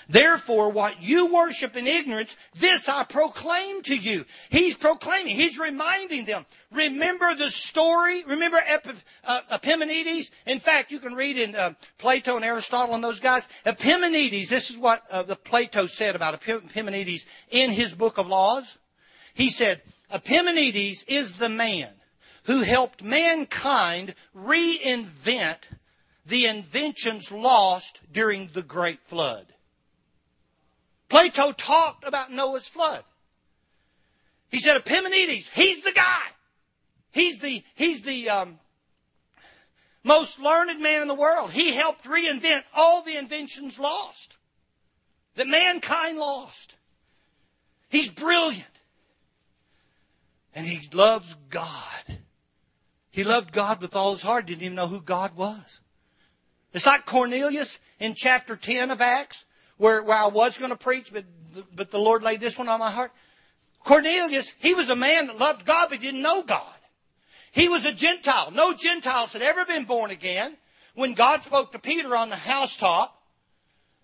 [0.09, 4.25] Therefore, what you worship in ignorance, this I proclaim to you.
[4.51, 6.45] He's proclaiming, he's reminding them.
[6.73, 8.25] Remember the story?
[8.25, 8.89] Remember Ep-
[9.23, 10.33] uh, Epimenides?
[10.47, 13.47] In fact, you can read in uh, Plato and Aristotle and those guys.
[13.65, 18.79] Epimenides, this is what uh, the Plato said about Epimenides in his book of laws.
[19.35, 21.93] He said, Epimenides is the man
[22.45, 25.59] who helped mankind reinvent
[26.25, 29.47] the inventions lost during the great flood.
[31.09, 33.05] Plato talked about Noah's flood.
[34.51, 36.23] He said Epimenides, he's the guy.
[37.13, 38.59] He's the, he's the um,
[40.05, 41.51] most learned man in the world.
[41.51, 44.37] He helped reinvent all the inventions lost,
[45.35, 46.75] that mankind lost.
[47.89, 48.67] He's brilliant.
[50.57, 52.19] And he loves God.
[53.11, 55.81] He loved God with all his heart, didn't even know who God was.
[56.73, 59.45] It's like Cornelius in chapter 10 of Acts
[59.77, 61.27] where, where I was going to preach, but,
[61.75, 63.13] but the Lord laid this one on my heart.
[63.85, 66.75] Cornelius, he was a man that loved God but didn't know God.
[67.53, 68.51] He was a Gentile.
[68.51, 70.57] No Gentiles had ever been born again.
[70.95, 73.23] When God spoke to Peter on the housetop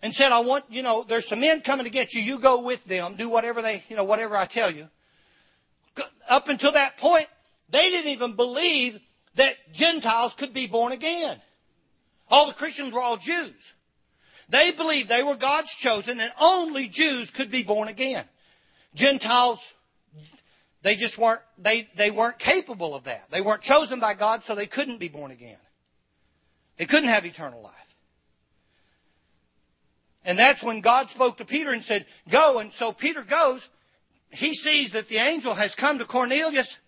[0.03, 2.21] and said, I want, you know, there's some men coming to get you.
[2.21, 3.15] You go with them.
[3.17, 4.91] Do whatever they, you know, whatever I tell you.
[6.29, 7.27] Up until that point,
[7.69, 9.01] they didn't even believe
[9.35, 11.41] that Gentiles could be born again.
[12.29, 13.73] All the Christians were all Jews.
[14.49, 18.25] They believed they were God's chosen and only Jews could be born again.
[18.95, 19.73] Gentiles,
[20.83, 23.31] they just weren't, they, they weren't capable of that.
[23.31, 25.59] They weren't chosen by God, so they couldn't be born again.
[26.77, 27.73] They couldn't have eternal life.
[30.25, 32.59] And that's when God spoke to Peter and said, go.
[32.59, 33.69] And so Peter goes.
[34.33, 36.79] He sees that the angel has come to Cornelius,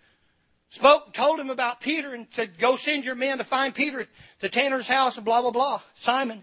[0.71, 4.09] spoke, told him about Peter and said, go send your men to find Peter at
[4.41, 5.81] the tanner's house and blah, blah, blah.
[5.95, 6.43] Simon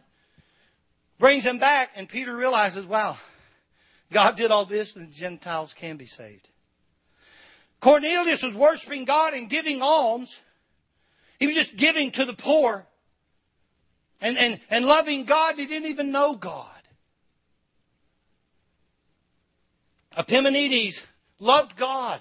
[1.17, 3.17] brings him back, and Peter realizes, wow,
[4.11, 6.49] God did all this, and the Gentiles can be saved.
[7.79, 10.39] Cornelius was worshiping God and giving alms.
[11.39, 12.85] He was just giving to the poor
[14.21, 15.55] and, and, and loving God.
[15.57, 16.70] He didn't even know God.
[20.17, 21.05] Epimenides
[21.39, 22.19] loved God.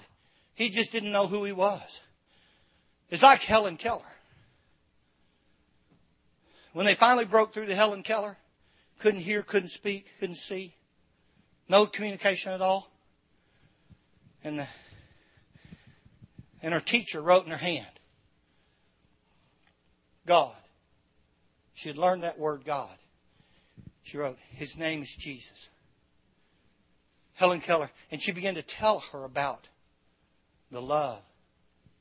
[0.53, 2.01] He just didn't know who he was.
[3.09, 4.01] It's like Helen Keller.
[6.73, 8.37] When they finally broke through to Helen Keller,
[8.99, 10.73] couldn't hear, couldn't speak, couldn't see.
[11.67, 12.89] No communication at all.
[14.43, 14.67] And the,
[16.61, 17.99] and her teacher wrote in her hand,
[20.25, 20.55] God.
[21.73, 22.95] She had learned that word God.
[24.03, 25.67] She wrote, His name is Jesus.
[27.35, 27.89] Helen Keller.
[28.11, 29.67] And she began to tell her about
[30.71, 31.21] the love,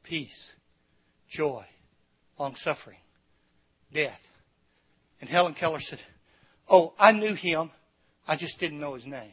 [0.02, 0.52] peace,
[1.28, 1.64] joy,
[2.38, 2.98] long suffering,
[3.92, 4.30] death.
[5.20, 6.00] And Helen Keller said,
[6.68, 7.70] Oh, I knew him.
[8.28, 9.32] I just didn't know his name.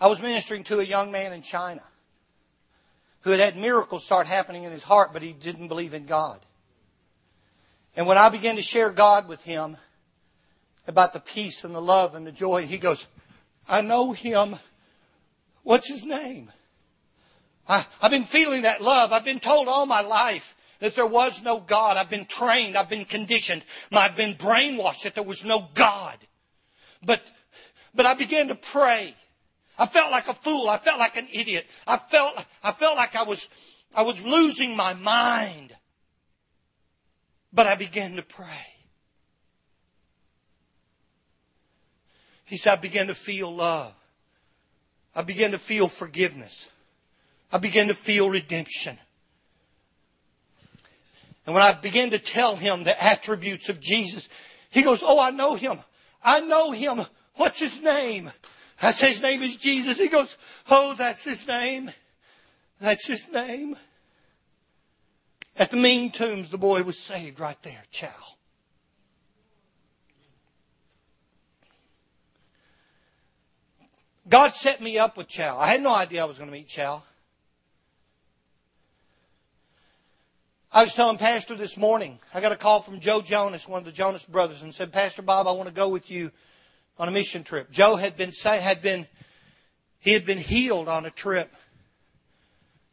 [0.00, 1.82] I was ministering to a young man in China
[3.20, 6.40] who had had miracles start happening in his heart, but he didn't believe in God.
[7.96, 9.76] And when I began to share God with him
[10.86, 13.06] about the peace and the love and the joy, he goes,
[13.68, 14.56] I know him.
[15.62, 16.50] What's his name?
[17.68, 19.12] I, have been feeling that love.
[19.12, 21.96] I've been told all my life that there was no God.
[21.96, 22.76] I've been trained.
[22.76, 23.64] I've been conditioned.
[23.92, 26.18] I've been brainwashed that there was no God.
[27.04, 27.22] But,
[27.94, 29.14] but I began to pray.
[29.78, 30.68] I felt like a fool.
[30.68, 31.66] I felt like an idiot.
[31.86, 33.48] I felt, I felt like I was,
[33.94, 35.72] I was losing my mind.
[37.52, 38.71] But I began to pray.
[42.52, 43.94] He said, I began to feel love.
[45.16, 46.68] I began to feel forgiveness.
[47.50, 48.98] I began to feel redemption.
[51.46, 54.28] And when I began to tell him the attributes of Jesus,
[54.68, 55.78] he goes, Oh, I know him.
[56.22, 57.00] I know him.
[57.36, 58.30] What's his name?
[58.82, 59.96] I say his name is Jesus.
[59.96, 60.36] He goes,
[60.70, 61.90] Oh, that's his name.
[62.82, 63.76] That's his name.
[65.56, 67.84] At the Ming Tombs, the boy was saved right there.
[67.90, 68.10] Chow.
[74.28, 75.58] God set me up with Chow.
[75.58, 77.02] I had no idea I was going to meet Chow.
[80.74, 83.84] I was telling Pastor this morning, I got a call from Joe Jonas, one of
[83.84, 86.30] the Jonas brothers, and said, Pastor Bob, I want to go with you
[86.98, 87.70] on a mission trip.
[87.70, 89.06] Joe had been, had been,
[89.98, 91.52] he had been healed on a trip,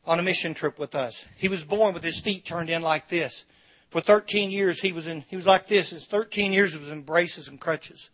[0.05, 1.25] on a mission trip with us.
[1.37, 3.45] He was born with his feet turned in like this.
[3.89, 5.91] For 13 years, he was in, he was like this.
[5.91, 8.09] His 13 years, he was in braces and crutches.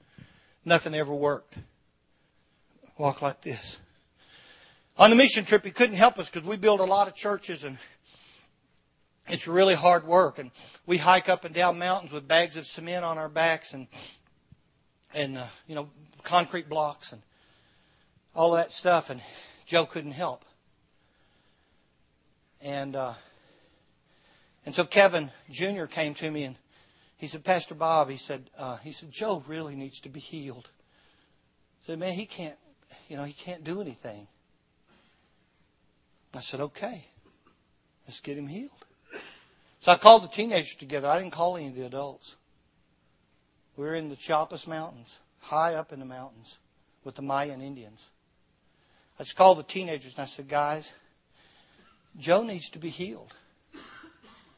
[0.63, 1.55] Nothing ever worked.
[2.97, 3.79] Walk like this.
[4.97, 7.65] On the mission trip, he couldn't help us because we build a lot of churches
[7.65, 7.77] and
[9.27, 10.39] it's really hard work.
[10.39, 10.51] And
[10.85, 13.87] we hike up and down mountains with bags of cement on our backs and,
[15.13, 15.89] and, uh, you know,
[16.23, 17.21] concrete blocks and
[18.33, 19.09] all that stuff.
[19.09, 19.21] And
[19.65, 20.45] Joe couldn't help.
[22.61, 23.13] And, uh,
[24.65, 25.85] and so Kevin Jr.
[25.85, 26.55] came to me and
[27.17, 30.69] he said, Pastor Bob, he said, uh, he said, Joe really needs to be healed.
[31.83, 32.57] I said, man, he can't,
[33.09, 34.27] you know, he can't do anything.
[36.33, 37.05] I said, okay,
[38.07, 38.71] let's get him healed.
[39.79, 41.07] So I called the teenagers together.
[41.07, 42.35] I didn't call any of the adults.
[43.77, 46.57] We were in the Chiapas Mountains, high up in the mountains
[47.03, 48.03] with the Mayan Indians.
[49.19, 50.91] I just called the teenagers and I said, guys,
[52.17, 53.33] Joe needs to be healed.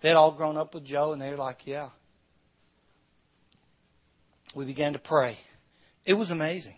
[0.02, 1.90] They'd all grown up with Joe and they were like, yeah.
[4.56, 5.38] We began to pray.
[6.06, 6.78] It was amazing.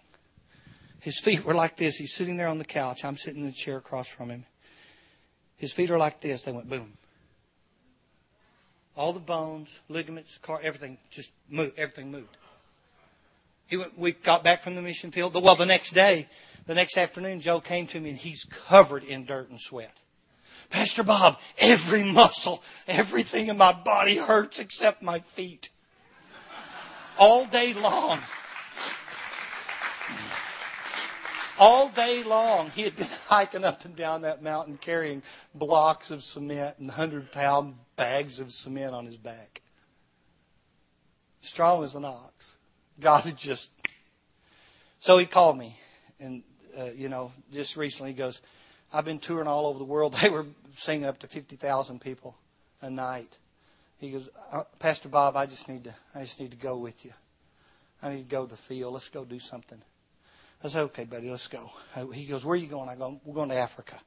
[1.00, 1.96] His feet were like this.
[1.96, 3.06] He's sitting there on the couch.
[3.06, 4.46] I'm sitting in the chair across from him.
[5.56, 6.42] His feet are like this.
[6.42, 6.94] They went boom.
[8.96, 11.80] All the bones, ligaments, car, everything just moved.
[11.80, 12.38] Everything moved.
[13.68, 15.42] He went, we got back from the mission field.
[15.42, 16.28] Well, the next day,
[16.66, 19.94] the next afternoon, Joe came to me and he's covered in dirt and sweat.
[20.70, 25.70] Pastor Bob, every muscle, everything in my body hurts except my feet.
[27.18, 28.20] All day long.
[31.60, 35.22] All day long, he had been hiking up and down that mountain carrying
[35.54, 39.62] blocks of cement and 100 pound bags of cement on his back.
[41.42, 42.56] Strong as an ox.
[43.00, 43.72] God had just.
[45.02, 45.78] So he called me,
[46.20, 46.44] and,
[46.78, 48.42] uh, you know, just recently he goes,
[48.94, 50.16] I've been touring all over the world.
[50.22, 50.46] They were
[50.76, 52.38] singing up to 50,000 people
[52.82, 53.38] a night.
[53.98, 57.04] He goes, uh, Pastor Bob, I just need to, I just need to go with
[57.04, 57.12] you.
[58.02, 58.94] I need to go to the field.
[58.94, 59.82] Let's go do something.
[60.64, 61.72] I said, okay, buddy, let's go.
[62.14, 62.90] He goes, where are you going?
[62.90, 63.98] I go, we're going to Africa.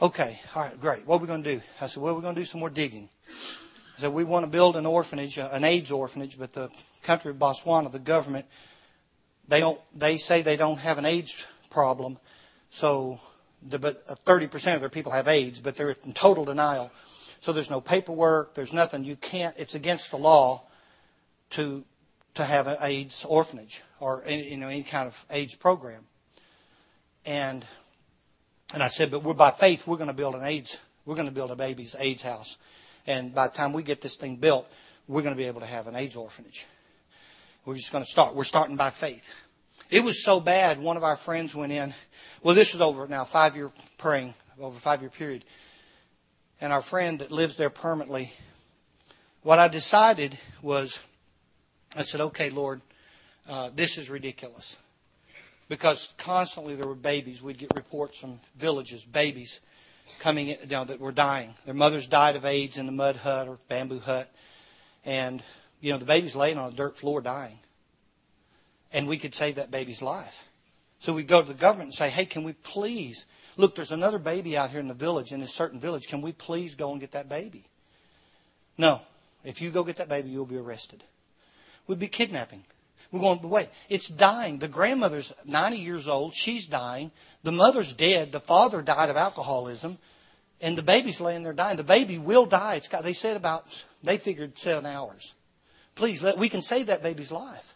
[0.00, 1.06] Okay, all right, great.
[1.06, 1.62] What are we going to do?
[1.80, 3.08] I said, well, we're going to do some more digging.
[3.96, 6.70] I said, we want to build an orphanage, uh, an AIDS orphanage, but the
[7.02, 8.46] country of Botswana, the government,
[9.48, 11.36] they don't, they say they don't have an AIDS
[11.70, 12.18] problem.
[12.70, 13.20] So
[13.62, 16.90] the, but 30% of their people have AIDS, but they're in total denial.
[17.40, 18.54] So there's no paperwork.
[18.54, 19.04] There's nothing.
[19.04, 19.54] You can't.
[19.58, 20.64] It's against the law
[21.50, 21.84] to
[22.36, 26.06] to have an AIDS orphanage or any, you know any kind of AIDS program.
[27.24, 27.64] And
[28.72, 29.86] and I said, but we're by faith.
[29.86, 30.78] We're going to build an AIDS.
[31.04, 32.56] We're going to build a baby's AIDS house.
[33.06, 34.68] And by the time we get this thing built,
[35.06, 36.66] we're going to be able to have an AIDS orphanage.
[37.64, 38.34] We're just going to start.
[38.34, 39.30] We're starting by faith.
[39.88, 40.80] It was so bad.
[40.80, 41.94] One of our friends went in
[42.46, 45.44] well, this was over now five year praying over five year period,
[46.60, 48.32] and our friend that lives there permanently.
[49.42, 51.00] What I decided was,
[51.96, 52.80] I said, "Okay, Lord,
[53.48, 54.76] uh, this is ridiculous,"
[55.68, 57.42] because constantly there were babies.
[57.42, 59.60] We'd get reports from villages, babies
[60.20, 61.54] coming in, you know, that were dying.
[61.64, 64.30] Their mothers died of AIDS in the mud hut or bamboo hut,
[65.04, 65.42] and
[65.80, 67.58] you know the baby's laying on a dirt floor dying,
[68.92, 70.44] and we could save that baby's life.
[70.98, 74.18] So we'd go to the government and say, hey, can we please, look, there's another
[74.18, 76.08] baby out here in the village, in this certain village.
[76.08, 77.64] Can we please go and get that baby?
[78.78, 79.02] No.
[79.44, 81.04] If you go get that baby, you'll be arrested.
[81.86, 82.64] We'd be kidnapping.
[83.12, 84.58] We're going, wait, it's dying.
[84.58, 86.34] The grandmother's 90 years old.
[86.34, 87.12] She's dying.
[87.44, 88.32] The mother's dead.
[88.32, 89.98] The father died of alcoholism.
[90.60, 91.76] And the baby's laying there dying.
[91.76, 92.74] The baby will die.
[92.74, 93.66] It's got, they said about,
[94.02, 95.34] they figured seven hours.
[95.94, 97.74] Please, let, we can save that baby's life.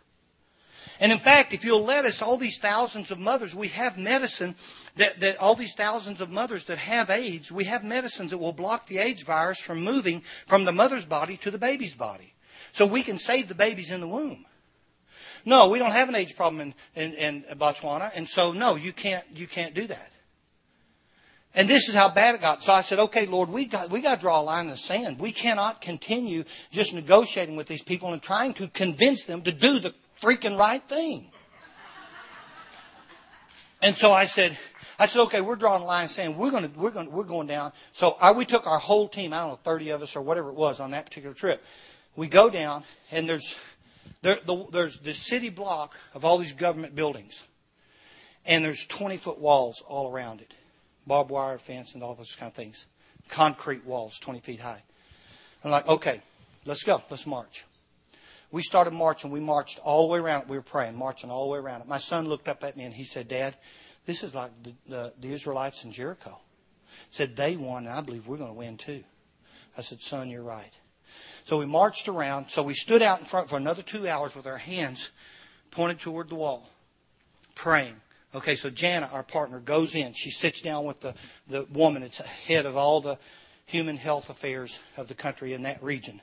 [0.99, 4.55] And in fact, if you'll let us, all these thousands of mothers, we have medicine
[4.97, 8.53] that, that all these thousands of mothers that have AIDS, we have medicines that will
[8.53, 12.35] block the AIDS virus from moving from the mother's body to the baby's body.
[12.73, 14.45] So we can save the babies in the womb.
[15.45, 18.93] No, we don't have an AIDS problem in, in, in Botswana, and so no, you
[18.93, 20.11] can't you can't do that.
[21.55, 22.63] And this is how bad it got.
[22.63, 24.77] So I said, okay, Lord, we got, we got to draw a line in the
[24.77, 25.19] sand.
[25.19, 29.81] We cannot continue just negotiating with these people and trying to convince them to do
[29.81, 31.33] the freaking right thing.
[33.83, 34.57] And so I said,
[34.99, 37.47] I said, okay, we're drawing a line saying we're going to, we're going we're going
[37.47, 37.73] down.
[37.95, 40.51] So I, we took our whole team, I don't know, 30 of us or whatever
[40.51, 41.65] it was on that particular trip.
[42.17, 43.55] We go down and there's,
[44.23, 47.45] there, the, there's this city block of all these government buildings.
[48.47, 50.53] And there's 20 foot walls all around it.
[51.07, 52.87] Barbed wire fence and all those kind of things.
[53.29, 54.83] Concrete walls, 20 feet high.
[55.65, 56.21] I'm like, okay,
[56.65, 57.03] let's go.
[57.11, 57.65] Let's march
[58.53, 59.31] we started marching.
[59.31, 60.49] We marched all the way around it.
[60.49, 61.89] We were praying, marching all the way around it.
[61.89, 63.57] My son looked up at me and he said, Dad,
[64.07, 66.39] this is like the, the, the Israelites in Jericho.
[67.09, 69.05] He said, they won, and I believe we're going to win too.
[69.79, 70.73] I said, son, you're right.
[71.45, 72.51] So we marched around.
[72.51, 75.11] So we stood out in front for another two hours with our hands
[75.71, 76.69] pointed toward the wall,
[77.55, 77.97] praying.
[78.35, 80.13] Okay, so Jana, our partner, goes in.
[80.13, 81.15] She sits down with the,
[81.49, 83.19] the woman that's head of all the
[83.67, 86.21] human health affairs of the country in that region.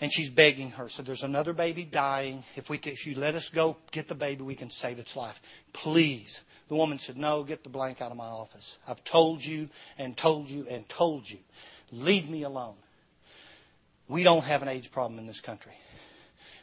[0.00, 0.88] And she's begging her.
[0.88, 2.44] So there's another baby dying.
[2.56, 5.40] If we if you let us go get the baby, we can save its life.
[5.72, 6.40] Please.
[6.68, 8.78] The woman said, No, get the blank out of my office.
[8.88, 9.68] I've told you
[9.98, 11.38] and told you and told you.
[11.92, 12.76] Leave me alone.
[14.10, 15.72] We don't have an AIDS problem in this country.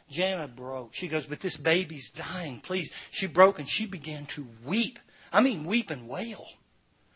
[0.09, 0.93] Jana broke.
[0.93, 2.91] She goes, But this baby's dying, please.
[3.09, 4.99] She broke and she began to weep.
[5.31, 6.45] I mean, weep and wail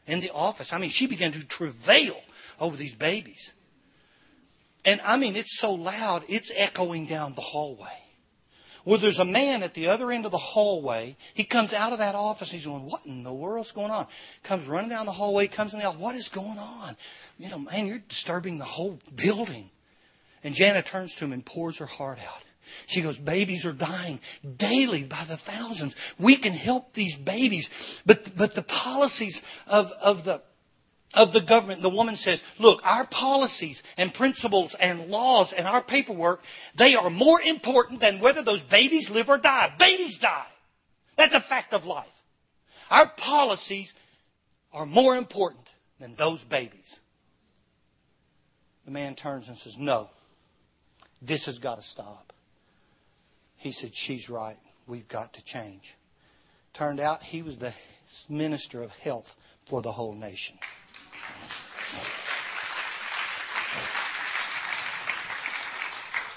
[0.07, 0.71] in the office.
[0.71, 2.15] I mean, she began to travail
[2.61, 3.51] over these babies.
[4.86, 7.88] And I mean, it's so loud, it's echoing down the hallway.
[8.86, 11.17] Well, there's a man at the other end of the hallway.
[11.34, 12.51] He comes out of that office.
[12.51, 14.07] He's going, "What in the world's going on?"
[14.43, 15.47] Comes running down the hallway.
[15.47, 16.97] Comes in the What is going on?
[17.38, 19.69] You know, man, you're disturbing the whole building.
[20.44, 22.44] And Janet turns to him and pours her heart out.
[22.88, 24.20] She goes, babies are dying
[24.58, 25.96] daily by the thousands.
[26.18, 27.70] We can help these babies.
[28.06, 30.42] But, but the policies of, of the,
[31.14, 35.82] of the government, the woman says, look, our policies and principles and laws and our
[35.82, 36.44] paperwork,
[36.76, 39.74] they are more important than whether those babies live or die.
[39.78, 40.48] Babies die.
[41.18, 42.24] That's a fact of life.
[42.89, 43.94] Our policies
[44.74, 45.68] are more important
[46.00, 47.00] than those babies.
[48.86, 50.10] The man turns and says, no,
[51.22, 52.34] this has got to stop.
[53.57, 54.57] He said, She's right.
[54.88, 55.95] We've got to change.
[56.74, 57.74] Turned out he was the
[58.28, 60.57] minister of health for the whole nation.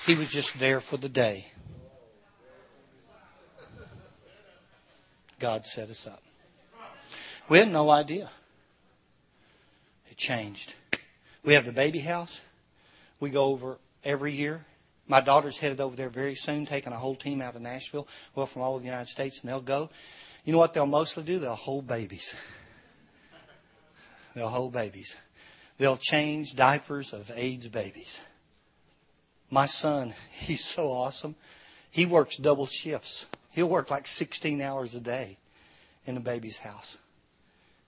[0.06, 1.46] He was just there for the day.
[5.40, 6.22] God set us up.
[7.48, 8.30] We had no idea.
[10.10, 10.74] It changed.
[11.42, 12.40] We have the baby house.
[13.18, 14.64] We go over every year
[15.06, 18.46] my daughter's headed over there very soon, taking a whole team out of Nashville, well,
[18.46, 19.90] from all of the United States, and they'll go.
[20.44, 21.38] You know what they'll mostly do?
[21.38, 22.34] They'll hold babies.
[24.34, 25.14] They'll hold babies.
[25.78, 28.20] They'll change diapers of AIDS babies.
[29.48, 31.36] My son, he's so awesome.
[31.90, 33.26] He works double shifts.
[33.50, 35.38] He'll work like 16 hours a day
[36.06, 36.98] in the baby's house.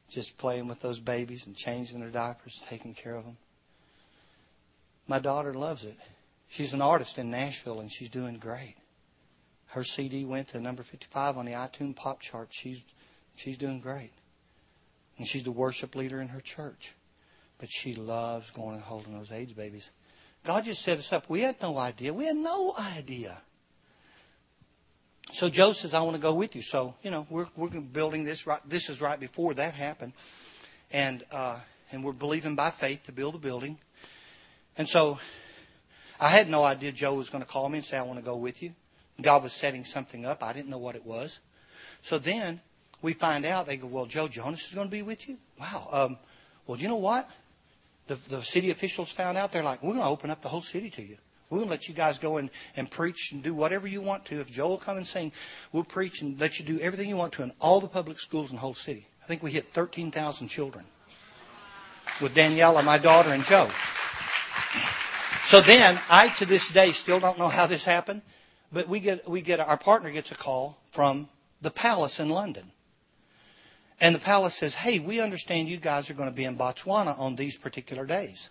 [0.09, 3.37] Just playing with those babies and changing their diapers, taking care of them.
[5.09, 5.99] My daughter loves it.
[6.49, 8.77] She's an artist in Nashville and she's doing great.
[9.69, 12.49] Her CD went to number 55 on the iTunes pop chart.
[12.51, 12.81] She's,
[13.35, 14.13] she's doing great.
[15.19, 16.95] And she's the worship leader in her church.
[17.59, 19.91] But she loves going and holding those AIDS babies.
[20.45, 21.29] God just set us up.
[21.29, 22.15] We had no idea.
[22.15, 23.39] We had no idea.
[25.33, 26.63] So Joe says, I want to go with you.
[26.63, 28.61] So, you know, we're, we're building this right.
[28.65, 30.13] This is right before that happened.
[30.93, 31.59] And, uh,
[31.91, 33.79] and we're believing by faith to build a building.
[34.79, 35.19] And so
[36.21, 38.25] I had no idea Joe was going to call me and say, I want to
[38.25, 38.73] go with you.
[39.21, 40.43] God was setting something up.
[40.43, 41.39] I didn't know what it was.
[42.03, 42.61] So then
[43.03, 45.39] we find out, they go, Well, Joe Jonas is going to be with you?
[45.59, 45.89] Wow.
[45.91, 46.19] Um,
[46.67, 47.29] well, you know what?
[48.09, 49.53] The, the city officials found out.
[49.53, 51.17] They're like, We're going to open up the whole city to you.
[51.49, 54.25] We're going to let you guys go and, and preach and do whatever you want
[54.27, 54.41] to.
[54.41, 55.31] If Joe will come and sing,
[55.73, 58.51] we'll preach and let you do everything you want to in all the public schools
[58.51, 59.07] in the whole city.
[59.23, 60.85] I think we hit 13,000 children
[62.21, 63.69] with Daniela, my daughter, and Joe.
[65.47, 68.23] So then, I to this day still don't know how this happened,
[68.73, 71.29] but we get, we get, our partner gets a call from
[71.63, 72.73] the palace in London.
[74.01, 77.17] And the palace says, hey, we understand you guys are going to be in Botswana
[77.17, 78.51] on these particular days.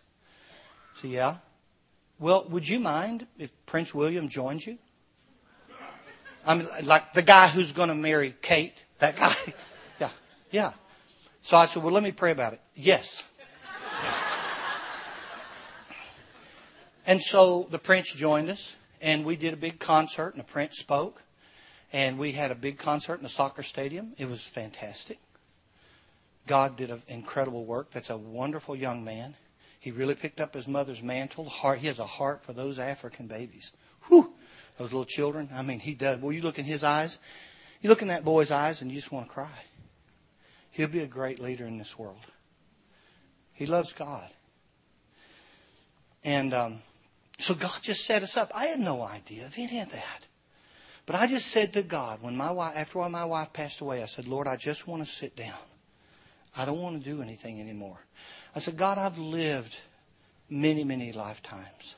[1.01, 1.35] So, yeah.
[2.17, 4.77] Well, would you mind if Prince William joins you?
[6.45, 9.33] I mean, like the guy who's going to marry Kate, that guy.
[9.99, 10.09] Yeah,
[10.51, 10.73] yeah.
[11.41, 12.61] So I said, well, let me pray about it.
[12.73, 13.23] Yes.
[17.07, 20.77] And so the prince joined us, and we did a big concert, and the prince
[20.79, 21.23] spoke.
[21.93, 24.13] And we had a big concert in the soccer stadium.
[24.17, 25.19] It was fantastic.
[26.47, 27.91] God did an incredible work.
[27.91, 29.35] That's a wonderful young man.
[29.79, 31.47] He really picked up his mother's mantle.
[31.47, 33.71] Heart, he has a heart for those African babies.
[34.07, 34.33] Whew,
[34.77, 35.49] those little children.
[35.53, 36.19] I mean, he does.
[36.19, 37.19] Well, you look in his eyes,
[37.81, 39.63] you look in that boy's eyes, and you just want to cry.
[40.71, 42.25] He'll be a great leader in this world.
[43.53, 44.29] He loves God.
[46.23, 46.81] And um,
[47.37, 48.51] so God just set us up.
[48.55, 50.27] I had no idea of any of that.
[51.05, 54.07] But I just said to God, when my wife, after my wife passed away, I
[54.07, 55.53] said, Lord, I just want to sit down.
[56.57, 57.99] I don't want to do anything anymore.
[58.55, 59.77] I said, God, I've lived
[60.49, 61.95] many, many lifetimes.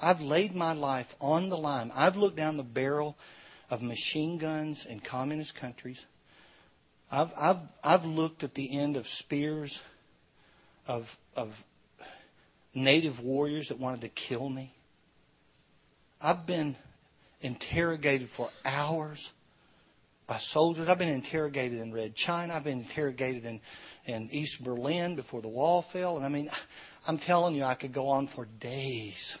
[0.00, 1.90] I've laid my life on the line.
[1.94, 3.16] I've looked down the barrel
[3.70, 6.04] of machine guns in communist countries.
[7.10, 9.82] I've, I've, I've looked at the end of spears
[10.86, 11.64] of, of
[12.76, 14.72] native warriors that wanted to kill me.
[16.20, 16.76] I've been
[17.40, 19.32] interrogated for hours
[20.26, 20.88] by soldiers.
[20.88, 22.54] I've been interrogated in Red China.
[22.54, 23.60] I've been interrogated in,
[24.04, 26.16] in East Berlin before the wall fell.
[26.16, 26.50] And I mean,
[27.08, 29.38] I'm telling you, I could go on for days.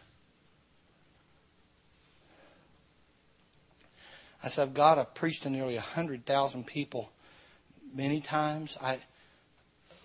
[4.42, 7.10] I said, I've got a preached to nearly 100,000 people
[7.92, 8.76] many times.
[8.80, 9.00] I,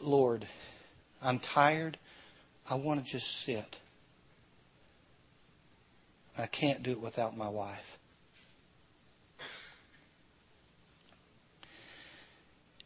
[0.02, 0.48] Lord,
[1.22, 1.98] I'm tired.
[2.70, 3.78] I want to just sit.
[6.38, 7.98] I can't do it without my wife.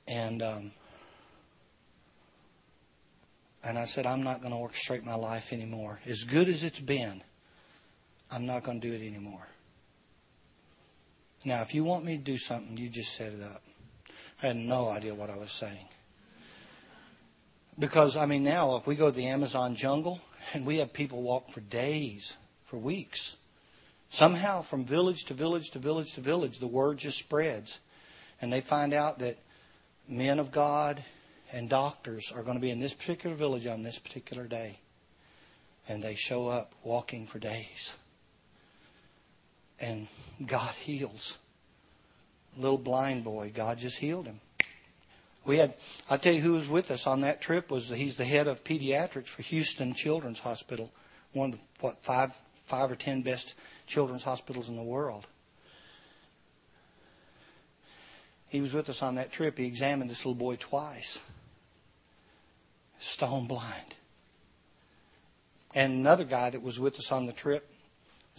[0.08, 0.72] And um,
[3.64, 6.00] and I said, I'm not going to orchestrate my life anymore.
[6.06, 7.24] As good as it's been,
[8.30, 9.48] I'm not going to do it anymore.
[11.44, 13.64] Now, if you want me to do something, you just set it up.
[14.44, 15.88] I had no idea what I was saying.
[17.78, 20.22] Because, I mean, now if we go to the Amazon jungle
[20.54, 23.36] and we have people walk for days, for weeks,
[24.10, 27.80] somehow from village to village to village to village, the word just spreads.
[28.42, 29.38] And they find out that
[30.08, 31.04] men of God
[31.52, 34.80] and doctors are going to be in this particular village on this particular day.
[35.88, 37.94] And they show up walking for days.
[39.80, 40.08] And
[40.46, 41.38] God heals.
[42.58, 44.40] Little blind boy, God just healed him.
[45.46, 45.76] We had,
[46.10, 48.64] I'll tell you who was with us on that trip was he's the head of
[48.64, 50.92] pediatrics for Houston Children's Hospital,
[51.34, 52.36] one of the, what, five,
[52.66, 53.54] five or ten best
[53.86, 55.28] children's hospitals in the world.
[58.48, 59.58] He was with us on that trip.
[59.58, 61.20] He examined this little boy twice.
[63.00, 63.96] Stone blind.
[65.76, 67.70] And another guy that was with us on the trip,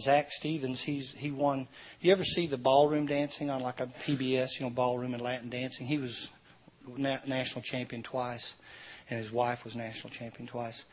[0.01, 1.69] Zach Stevens, he's he won.
[2.01, 5.51] You ever see the ballroom dancing on like a PBS, you know, ballroom and Latin
[5.51, 5.87] dancing?
[5.87, 6.31] He was
[6.97, 8.55] na- national champion twice,
[9.09, 10.85] and his wife was national champion twice.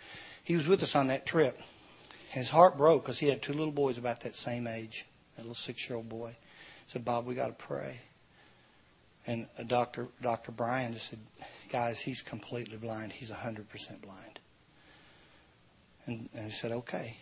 [0.43, 3.53] He was with us on that trip, and his heart broke because he had two
[3.53, 5.05] little boys about that same age,
[5.37, 6.35] a little six-year-old boy.
[6.85, 8.01] He said, "Bob, we got to pray."
[9.25, 10.09] And Dr.
[10.21, 10.51] Dr.
[10.51, 11.19] Brian just said,
[11.69, 13.13] "Guys, he's completely blind.
[13.13, 14.39] He's hundred percent blind."
[16.05, 17.17] And, and he said, "Okay."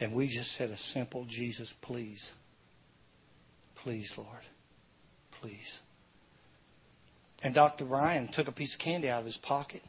[0.00, 2.32] And we just said a simple, "Jesus, please,
[3.74, 4.46] please, Lord,
[5.30, 5.80] please."
[7.42, 7.84] And Dr.
[7.84, 9.82] Brian took a piece of candy out of his pocket,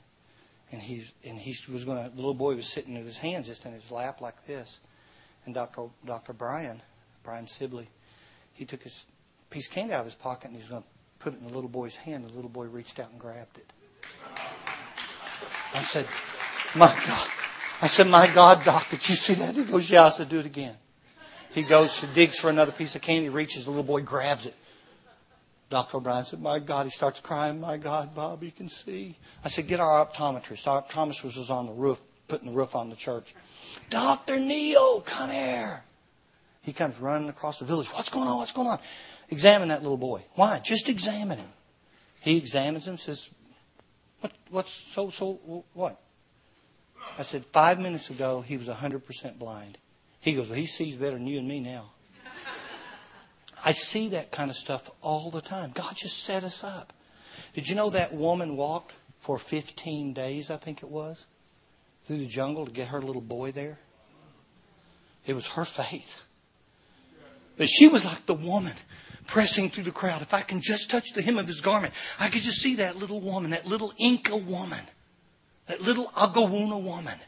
[0.72, 2.10] and he and he was going to.
[2.10, 4.80] The little boy was sitting with his hands just in his lap like this,
[5.46, 5.88] and Dr.
[6.06, 6.34] Dr.
[6.34, 6.82] Brian,
[7.24, 7.90] Brian Sibley,
[8.54, 9.06] he took his
[9.50, 10.88] piece of candy out of his pocket and he was going to
[11.20, 12.26] put it in the little boy's hand.
[12.26, 13.74] The little boy reached out and grabbed it.
[15.74, 16.08] I said,
[16.74, 17.30] "My God."
[17.82, 20.40] I said, "My God, Doc, did you see that?" He goes, "Yeah." I said, "Do
[20.40, 20.78] it again."
[21.54, 24.56] He goes, he digs for another piece of candy, reaches, the little boy grabs it.
[25.72, 25.98] Dr.
[25.98, 29.16] O'Brien said, My God, he starts crying, My God, Bob, you can see.
[29.44, 30.68] I said, Get our optometrist.
[30.68, 33.34] Our optometrist was on the roof, putting the roof on the church.
[33.90, 34.38] Dr.
[34.38, 35.82] Neil, come here.
[36.62, 37.88] He comes running across the village.
[37.88, 38.38] What's going on?
[38.38, 38.80] What's going on?
[39.30, 40.24] Examine that little boy.
[40.36, 40.60] Why?
[40.60, 41.50] Just examine him.
[42.20, 43.30] He examines him, says,
[44.20, 46.00] what, What's so, so, what?
[47.18, 49.78] I said, Five minutes ago, he was 100% blind.
[50.20, 51.92] He goes, Well, he sees better than you and me now.
[53.64, 55.72] I see that kind of stuff all the time.
[55.74, 56.94] God just set us up.
[57.54, 61.26] Did you know that woman walked for 15 days, I think it was,
[62.04, 63.80] through the jungle to get her little boy there?
[65.26, 66.24] It was her faith.
[67.58, 68.74] That she was like the woman
[69.28, 70.22] pressing through the crowd.
[70.22, 72.96] If I can just touch the hem of his garment, I could just see that
[72.96, 74.82] little woman, that little Inca woman,
[75.68, 77.20] that little Aguaruna woman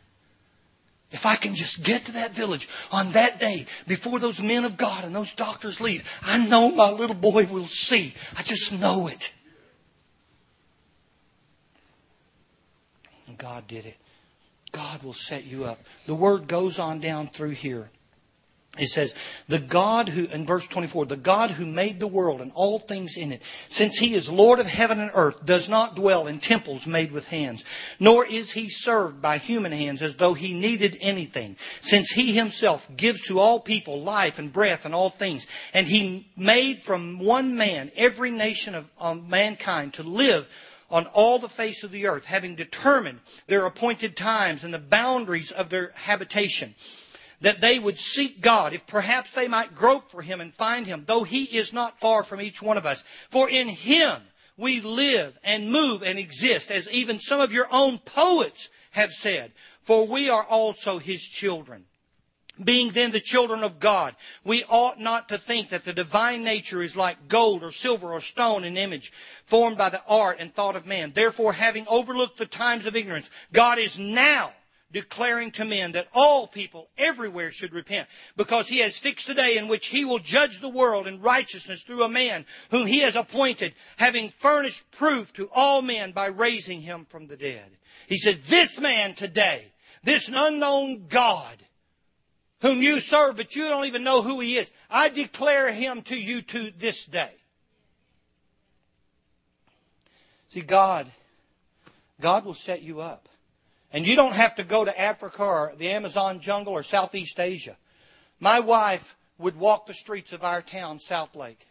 [1.14, 4.76] if I can just get to that village on that day before those men of
[4.76, 8.16] God and those doctors leave, I know my little boy will see.
[8.36, 9.32] I just know it.
[13.28, 13.98] And God did it.
[14.72, 15.80] God will set you up.
[16.08, 17.92] The word goes on down through here.
[18.80, 19.14] It says,
[19.48, 23.18] the God who, in verse 24, the God who made the world and all things
[23.18, 26.88] in it, since he is Lord of heaven and earth, does not dwell in temples
[26.88, 27.64] made with hands,
[28.00, 32.90] nor is he served by human hands as though he needed anything, since he himself
[32.98, 35.46] gives to all people life and breath and all things.
[35.76, 40.48] And he made from one man every nation of, of mankind to live
[40.90, 45.52] on all the face of the earth, having determined their appointed times and the boundaries
[45.52, 46.74] of their habitation
[47.44, 51.04] that they would seek God, if perhaps they might grope for Him and find Him,
[51.06, 53.04] though He is not far from each one of us.
[53.30, 54.22] For in Him
[54.56, 59.52] we live and move and exist, as even some of your own poets have said,
[59.82, 61.84] for we are also His children.
[62.64, 64.16] Being then the children of God,
[64.46, 68.22] we ought not to think that the divine nature is like gold or silver or
[68.22, 69.12] stone in image,
[69.46, 71.12] formed by the art and thought of man.
[71.14, 74.54] Therefore, having overlooked the times of ignorance, God is now
[74.94, 79.58] declaring to men that all people everywhere should repent, because he has fixed a day
[79.58, 83.16] in which he will judge the world in righteousness through a man whom he has
[83.16, 87.70] appointed, having furnished proof to all men by raising him from the dead.
[88.08, 89.74] He said, this man today,
[90.04, 91.58] this unknown God,
[92.62, 96.16] whom you serve, but you don't even know who he is, I declare him to
[96.16, 97.32] you to this day.
[100.50, 101.12] See, God,
[102.22, 103.28] God will set you up.
[103.94, 107.78] And you don't have to go to Africa or the Amazon jungle or Southeast Asia.
[108.40, 111.68] My wife would walk the streets of our town, Southlake.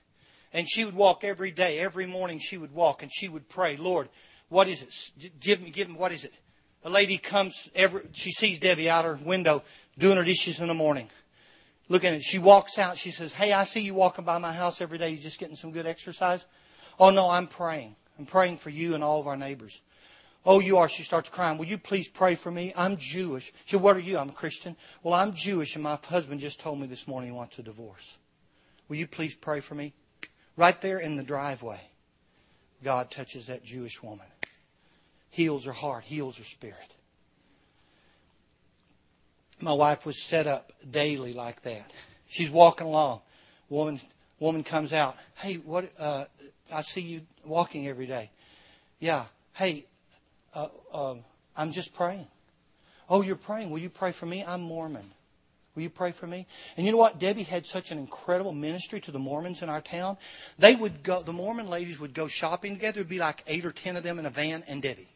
[0.53, 1.81] And she would walk every day.
[1.81, 4.09] Every morning she would walk and she would pray, Lord,
[4.49, 5.41] what is it?
[5.41, 6.35] Give me, give me, what is it?
[6.85, 9.63] A lady comes every, she sees Debbie out her window
[9.99, 11.09] doing her dishes in the morning.
[11.89, 12.23] Looking at it.
[12.23, 12.97] She walks out.
[12.97, 15.11] She says, Hey, I see you walking by my house every day.
[15.11, 16.45] You just getting some good exercise?
[16.99, 17.97] Oh no, I'm praying.
[18.19, 19.81] I'm praying for you and all of our neighbors.
[20.45, 20.89] Oh, you are.
[20.89, 21.57] She starts crying.
[21.57, 22.73] Will you please pray for me?
[22.77, 23.53] I'm Jewish.
[23.65, 24.19] She said, What are you?
[24.19, 24.77] I'm a Christian.
[25.03, 28.17] Well, I'm Jewish, and my husband just told me this morning he wants a divorce.
[28.89, 29.93] Will you please pray for me?
[30.57, 31.81] Right there in the driveway,
[32.83, 34.27] God touches that Jewish woman,
[35.31, 36.77] heals her heart, heals her spirit.
[39.61, 41.91] My wife was set up daily like that.
[42.29, 43.21] She's walking along.
[43.69, 44.01] Woman,
[44.41, 45.17] woman comes out.
[45.37, 45.89] Hey, what?
[45.99, 46.25] Uh,
[46.73, 48.31] I see you walking every day.
[48.99, 49.25] Yeah.
[49.55, 49.87] Hey,
[50.55, 51.15] uh, uh,
[51.57, 52.27] I'm just praying.
[53.09, 53.71] Oh, you're praying.
[53.71, 54.45] Will you pray for me?
[54.47, 55.05] I'm Mormon.
[55.75, 56.47] Will you pray for me?
[56.77, 57.19] And you know what?
[57.19, 60.19] Debbie had such an incredible ministry to the Mormons in our town.
[60.59, 63.01] They would go, the Mormon ladies would go shopping together.
[63.01, 65.09] It would be like eight or ten of them in a van and Debbie.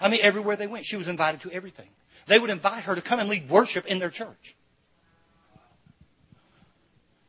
[0.00, 1.88] I mean, everywhere they went, she was invited to everything.
[2.26, 4.56] They would invite her to come and lead worship in their church.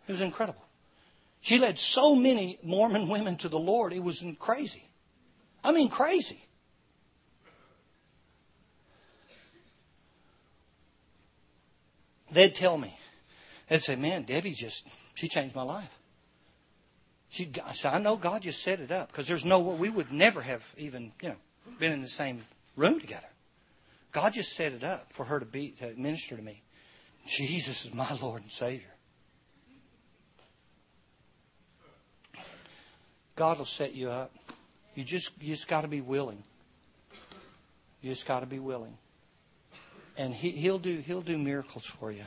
[0.07, 0.63] It was incredible.
[1.41, 4.83] She led so many Mormon women to the Lord, it was crazy.
[5.63, 6.47] I mean, crazy.
[12.31, 12.97] They'd tell me,
[13.67, 15.89] they'd say, man, Debbie just, she changed my life.
[17.29, 20.11] She, said, I know God just set it up because there's no, way we would
[20.11, 21.35] never have even, you know,
[21.79, 22.43] been in the same
[22.75, 23.27] room together.
[24.11, 26.61] God just set it up for her to be, to minister to me.
[27.25, 28.87] Jesus is my Lord and Savior.
[33.35, 34.31] God will set you up.
[34.95, 36.43] You just you just got to be willing.
[38.01, 38.97] You just got to be willing,
[40.17, 42.25] and he, he'll do he'll do miracles for you.